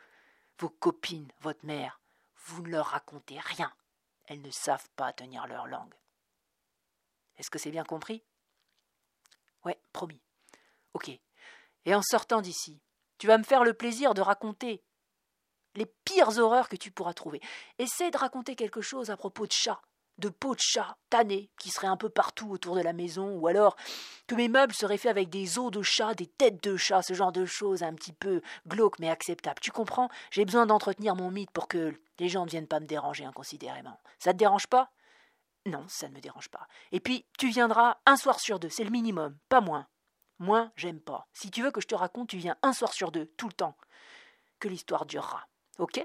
Vos 0.58 0.68
copines, 0.68 1.32
votre 1.40 1.64
mère, 1.64 2.00
vous 2.44 2.62
ne 2.62 2.70
leur 2.70 2.86
racontez 2.86 3.38
rien. 3.38 3.72
Elles 4.26 4.42
ne 4.42 4.50
savent 4.50 4.88
pas 4.96 5.12
tenir 5.12 5.46
leur 5.46 5.66
langue. 5.66 5.94
Est-ce 7.38 7.50
que 7.50 7.58
c'est 7.58 7.70
bien 7.70 7.84
compris? 7.84 8.22
Ouais, 9.64 9.80
promis. 9.92 10.20
Ok. 10.92 11.10
Et 11.86 11.94
en 11.94 12.02
sortant 12.02 12.42
d'ici, 12.42 12.82
tu 13.18 13.26
vas 13.26 13.38
me 13.38 13.44
faire 13.44 13.64
le 13.64 13.74
plaisir 13.74 14.12
de 14.12 14.20
raconter 14.20 14.82
les 15.76 15.86
pires 16.04 16.38
horreurs 16.38 16.68
que 16.68 16.76
tu 16.76 16.90
pourras 16.90 17.14
trouver. 17.14 17.40
Essaie 17.78 18.10
de 18.10 18.18
raconter 18.18 18.56
quelque 18.56 18.80
chose 18.80 19.10
à 19.10 19.16
propos 19.16 19.46
de 19.46 19.52
chats, 19.52 19.80
de 20.18 20.28
peaux 20.28 20.54
de 20.54 20.60
chat 20.60 20.96
tannés 21.08 21.50
qui 21.58 21.70
seraient 21.70 21.86
un 21.86 21.96
peu 21.96 22.10
partout 22.10 22.50
autour 22.50 22.76
de 22.76 22.82
la 22.82 22.92
maison, 22.92 23.34
ou 23.36 23.46
alors 23.46 23.76
que 24.26 24.34
mes 24.34 24.48
meubles 24.48 24.74
seraient 24.74 24.98
faits 24.98 25.10
avec 25.10 25.30
des 25.30 25.58
os 25.58 25.70
de 25.70 25.82
chat, 25.82 26.14
des 26.14 26.26
têtes 26.26 26.62
de 26.62 26.76
chat, 26.76 27.02
ce 27.02 27.14
genre 27.14 27.32
de 27.32 27.46
choses 27.46 27.82
un 27.82 27.94
petit 27.94 28.12
peu 28.12 28.42
glauques 28.66 28.98
mais 28.98 29.08
acceptables. 29.08 29.60
Tu 29.60 29.70
comprends? 29.70 30.08
J'ai 30.30 30.44
besoin 30.44 30.66
d'entretenir 30.66 31.16
mon 31.16 31.30
mythe 31.30 31.50
pour 31.50 31.68
que 31.68 31.94
les 32.18 32.28
gens 32.28 32.44
ne 32.44 32.50
viennent 32.50 32.68
pas 32.68 32.80
me 32.80 32.86
déranger 32.86 33.24
inconsidérément. 33.24 33.98
Ça 34.18 34.32
te 34.32 34.38
dérange 34.38 34.66
pas? 34.66 34.90
Non, 35.66 35.84
ça 35.88 36.08
ne 36.08 36.14
me 36.14 36.20
dérange 36.20 36.48
pas. 36.48 36.66
Et 36.92 37.00
puis, 37.00 37.26
tu 37.38 37.48
viendras 37.48 37.98
un 38.06 38.16
soir 38.16 38.40
sur 38.40 38.58
deux, 38.58 38.70
c'est 38.70 38.84
le 38.84 38.90
minimum, 38.90 39.36
pas 39.48 39.60
moins. 39.60 39.86
Moi, 40.38 40.70
j'aime 40.74 41.00
pas. 41.00 41.28
Si 41.34 41.50
tu 41.50 41.62
veux 41.62 41.70
que 41.70 41.82
je 41.82 41.86
te 41.86 41.94
raconte, 41.94 42.30
tu 42.30 42.38
viens 42.38 42.56
un 42.62 42.72
soir 42.72 42.92
sur 42.94 43.12
deux, 43.12 43.26
tout 43.36 43.46
le 43.46 43.52
temps. 43.52 43.76
Que 44.58 44.68
l'histoire 44.68 45.04
durera. 45.04 45.46
Ok 45.78 46.04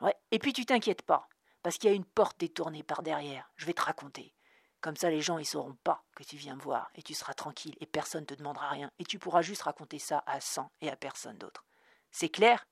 Ouais. 0.00 0.14
Et 0.30 0.38
puis 0.38 0.52
tu 0.52 0.66
t'inquiètes 0.66 1.02
pas, 1.02 1.28
parce 1.62 1.78
qu'il 1.78 1.88
y 1.88 1.92
a 1.92 1.96
une 1.96 2.04
porte 2.04 2.38
détournée 2.38 2.82
par 2.82 3.02
derrière. 3.02 3.50
Je 3.56 3.66
vais 3.66 3.74
te 3.74 3.82
raconter. 3.82 4.34
Comme 4.80 4.96
ça, 4.96 5.08
les 5.08 5.22
gens 5.22 5.38
ils 5.38 5.46
sauront 5.46 5.76
pas 5.76 6.04
que 6.14 6.24
tu 6.24 6.36
viens 6.36 6.56
me 6.56 6.60
voir, 6.60 6.90
et 6.94 7.02
tu 7.02 7.14
seras 7.14 7.32
tranquille, 7.32 7.76
et 7.80 7.86
personne 7.86 8.22
ne 8.22 8.26
te 8.26 8.34
demandera 8.34 8.68
rien, 8.68 8.90
et 8.98 9.04
tu 9.04 9.18
pourras 9.18 9.40
juste 9.40 9.62
raconter 9.62 9.98
ça 9.98 10.22
à 10.26 10.40
cent 10.40 10.70
et 10.80 10.90
à 10.90 10.96
personne 10.96 11.38
d'autre. 11.38 11.64
C'est 12.10 12.28
clair? 12.28 12.66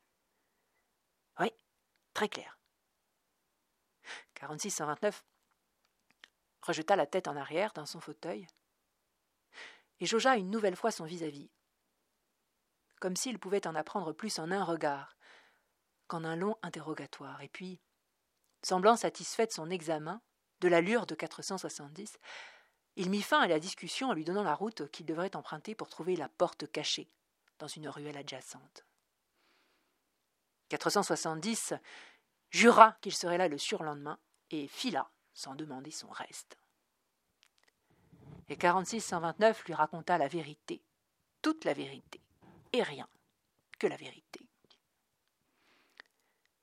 Oui, 1.40 1.50
très 2.12 2.28
clair. 2.28 2.58
46-129 4.36 5.22
rejeta 6.60 6.96
la 6.96 7.06
tête 7.06 7.28
en 7.28 7.36
arrière 7.36 7.72
dans 7.72 7.86
son 7.86 8.00
fauteuil 8.00 8.46
et 10.00 10.06
jaugea 10.06 10.36
une 10.36 10.50
nouvelle 10.50 10.76
fois 10.76 10.90
son 10.90 11.04
vis-à-vis, 11.04 11.50
comme 13.00 13.16
s'il 13.16 13.38
pouvait 13.38 13.66
en 13.66 13.74
apprendre 13.74 14.12
plus 14.12 14.38
en 14.38 14.50
un 14.50 14.64
regard 14.64 15.16
qu'en 16.08 16.24
un 16.24 16.36
long 16.36 16.56
interrogatoire. 16.62 17.40
Et 17.42 17.48
puis, 17.48 17.80
semblant 18.62 18.96
satisfait 18.96 19.46
de 19.46 19.52
son 19.52 19.70
examen, 19.70 20.20
de 20.60 20.68
l'allure 20.68 21.06
de 21.06 21.14
470, 21.14 22.18
il 22.96 23.10
mit 23.10 23.22
fin 23.22 23.40
à 23.40 23.46
la 23.46 23.58
discussion 23.58 24.10
en 24.10 24.12
lui 24.12 24.24
donnant 24.24 24.42
la 24.42 24.54
route 24.54 24.90
qu'il 24.90 25.06
devrait 25.06 25.34
emprunter 25.36 25.74
pour 25.74 25.88
trouver 25.88 26.16
la 26.16 26.28
porte 26.28 26.70
cachée 26.70 27.08
dans 27.58 27.68
une 27.68 27.88
ruelle 27.88 28.18
adjacente. 28.18 28.84
470 30.68 31.74
jura 32.50 32.96
qu'il 33.00 33.14
serait 33.14 33.38
là 33.38 33.48
le 33.48 33.58
surlendemain 33.58 34.18
et 34.50 34.68
fila 34.68 35.10
sans 35.32 35.54
demander 35.54 35.90
son 35.90 36.08
reste 36.08 36.58
et 38.48 38.56
4629 38.56 39.64
lui 39.64 39.74
raconta 39.74 40.18
la 40.18 40.28
vérité, 40.28 40.82
toute 41.40 41.64
la 41.64 41.72
vérité, 41.72 42.20
et 42.72 42.82
rien 42.82 43.08
que 43.78 43.86
la 43.86 43.96
vérité. 43.96 44.40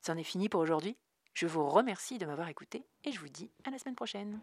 C'en 0.01 0.17
est 0.17 0.23
fini 0.23 0.49
pour 0.49 0.61
aujourd'hui. 0.61 0.97
Je 1.33 1.47
vous 1.47 1.67
remercie 1.67 2.17
de 2.17 2.25
m'avoir 2.25 2.49
écouté 2.49 2.85
et 3.03 3.11
je 3.11 3.19
vous 3.19 3.29
dis 3.29 3.51
à 3.65 3.71
la 3.71 3.79
semaine 3.79 3.95
prochaine. 3.95 4.39